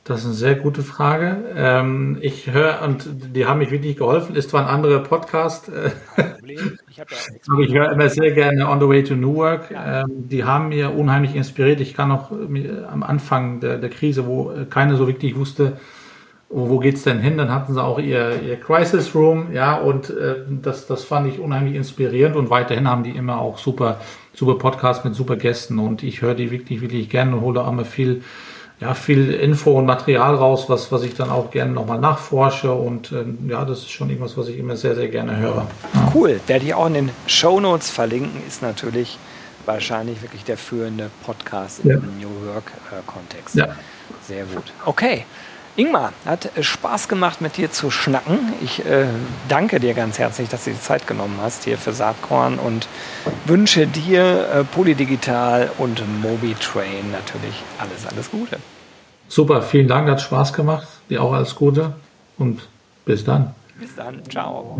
Das 0.07 0.21
ist 0.21 0.25
eine 0.25 0.35
sehr 0.35 0.55
gute 0.55 0.83
Frage. 0.83 1.37
Ähm, 1.53 2.17
ich 2.21 2.49
höre, 2.49 2.81
und 2.81 3.09
die 3.35 3.45
haben 3.45 3.57
mich 3.57 3.71
wirklich 3.71 3.97
geholfen, 3.97 4.37
ist 4.37 4.51
zwar 4.51 4.61
ein 4.61 4.73
anderer 4.73 4.99
Podcast, 4.99 5.67
äh, 5.67 5.89
ich 6.45 7.01
aber 7.51 7.59
ich 7.59 7.73
höre 7.73 7.91
immer 7.91 8.07
sehr 8.07 8.31
gerne 8.31 8.69
On 8.69 8.79
the 8.79 8.87
Way 8.87 9.03
to 9.03 9.15
New 9.15 9.35
Work. 9.35 9.69
Ähm, 9.71 10.05
die 10.29 10.45
haben 10.45 10.69
mir 10.69 10.93
unheimlich 10.93 11.35
inspiriert. 11.35 11.81
Ich 11.81 11.93
kann 11.93 12.13
auch 12.13 12.31
am 12.31 13.03
Anfang 13.03 13.59
der, 13.59 13.79
der 13.79 13.89
Krise, 13.89 14.25
wo 14.25 14.53
keiner 14.69 14.95
so 14.95 15.07
wirklich 15.09 15.35
wusste, 15.35 15.73
wo, 16.47 16.69
wo 16.69 16.79
geht's 16.79 17.03
denn 17.03 17.19
hin, 17.19 17.37
dann 17.37 17.51
hatten 17.51 17.73
sie 17.73 17.83
auch 17.83 17.99
ihr, 17.99 18.41
ihr 18.41 18.57
Crisis 18.57 19.13
Room, 19.13 19.51
ja, 19.51 19.75
und 19.75 20.09
äh, 20.09 20.35
das, 20.61 20.87
das 20.87 21.03
fand 21.03 21.27
ich 21.27 21.39
unheimlich 21.39 21.75
inspirierend 21.75 22.37
und 22.37 22.49
weiterhin 22.49 22.87
haben 22.87 23.03
die 23.03 23.11
immer 23.11 23.41
auch 23.41 23.57
super, 23.57 23.99
super 24.33 24.57
Podcasts 24.57 25.03
mit 25.03 25.15
super 25.15 25.35
Gästen 25.35 25.79
und 25.79 26.01
ich 26.01 26.21
höre 26.21 26.33
die 26.33 26.49
wirklich, 26.49 26.79
wirklich 26.79 27.09
gerne 27.09 27.35
und 27.35 27.41
hole 27.41 27.59
auch 27.59 27.69
immer 27.69 27.83
viel 27.83 28.23
ja, 28.79 28.93
viel 28.93 29.31
Info 29.33 29.71
und 29.71 29.85
Material 29.85 30.35
raus, 30.35 30.65
was, 30.67 30.91
was 30.91 31.03
ich 31.03 31.15
dann 31.15 31.29
auch 31.29 31.49
gerne 31.49 31.71
nochmal 31.71 31.99
nachforsche. 31.99 32.71
Und 32.71 33.11
äh, 33.11 33.25
ja, 33.47 33.65
das 33.65 33.79
ist 33.79 33.91
schon 33.91 34.09
irgendwas, 34.09 34.37
was 34.37 34.49
ich 34.49 34.59
immer 34.59 34.75
sehr, 34.75 34.95
sehr 34.95 35.07
gerne 35.07 35.37
höre. 35.37 35.67
Ja. 35.93 36.11
Cool. 36.13 36.39
Werde 36.47 36.65
ich 36.65 36.73
auch 36.73 36.87
in 36.87 36.93
den 36.93 37.09
Show 37.25 37.59
Notes 37.59 37.89
verlinken, 37.89 38.41
ist 38.47 38.61
natürlich 38.61 39.17
wahrscheinlich 39.65 40.21
wirklich 40.21 40.43
der 40.43 40.57
führende 40.57 41.09
Podcast 41.25 41.81
ja. 41.83 41.95
im 41.95 42.19
New 42.19 42.29
Work-Kontext. 42.53 43.55
Äh, 43.55 43.59
ja. 43.59 43.75
Sehr 44.27 44.45
gut. 44.45 44.63
Okay. 44.85 45.25
Ingmar, 45.77 46.11
hat 46.25 46.49
Spaß 46.59 47.07
gemacht, 47.07 47.39
mit 47.39 47.57
dir 47.57 47.71
zu 47.71 47.91
schnacken. 47.91 48.39
Ich 48.61 48.83
äh, 48.83 49.05
danke 49.47 49.79
dir 49.79 49.93
ganz 49.93 50.17
herzlich, 50.17 50.49
dass 50.49 50.63
du 50.63 50.71
die 50.71 50.81
Zeit 50.81 51.05
genommen 51.05 51.37
hast 51.39 51.65
hier 51.65 51.77
für 51.77 51.93
Saatkorn 51.93 52.57
und 52.57 52.87
wünsche 53.45 53.85
dir 53.85 54.49
äh, 54.49 54.63
Polydigital 54.63 55.69
und 55.77 56.01
MobiTrain 56.23 57.11
natürlich 57.11 57.61
alles, 57.77 58.07
alles 58.11 58.31
Gute. 58.31 58.57
Super, 59.27 59.61
vielen 59.61 59.87
Dank, 59.87 60.09
hat 60.09 60.19
Spaß 60.19 60.51
gemacht. 60.51 60.87
Dir 61.11 61.21
auch 61.21 61.33
alles 61.33 61.53
Gute 61.53 61.93
und 62.39 62.67
bis 63.05 63.23
dann. 63.23 63.53
Bis 63.79 63.95
dann, 63.95 64.23
ciao. 64.31 64.75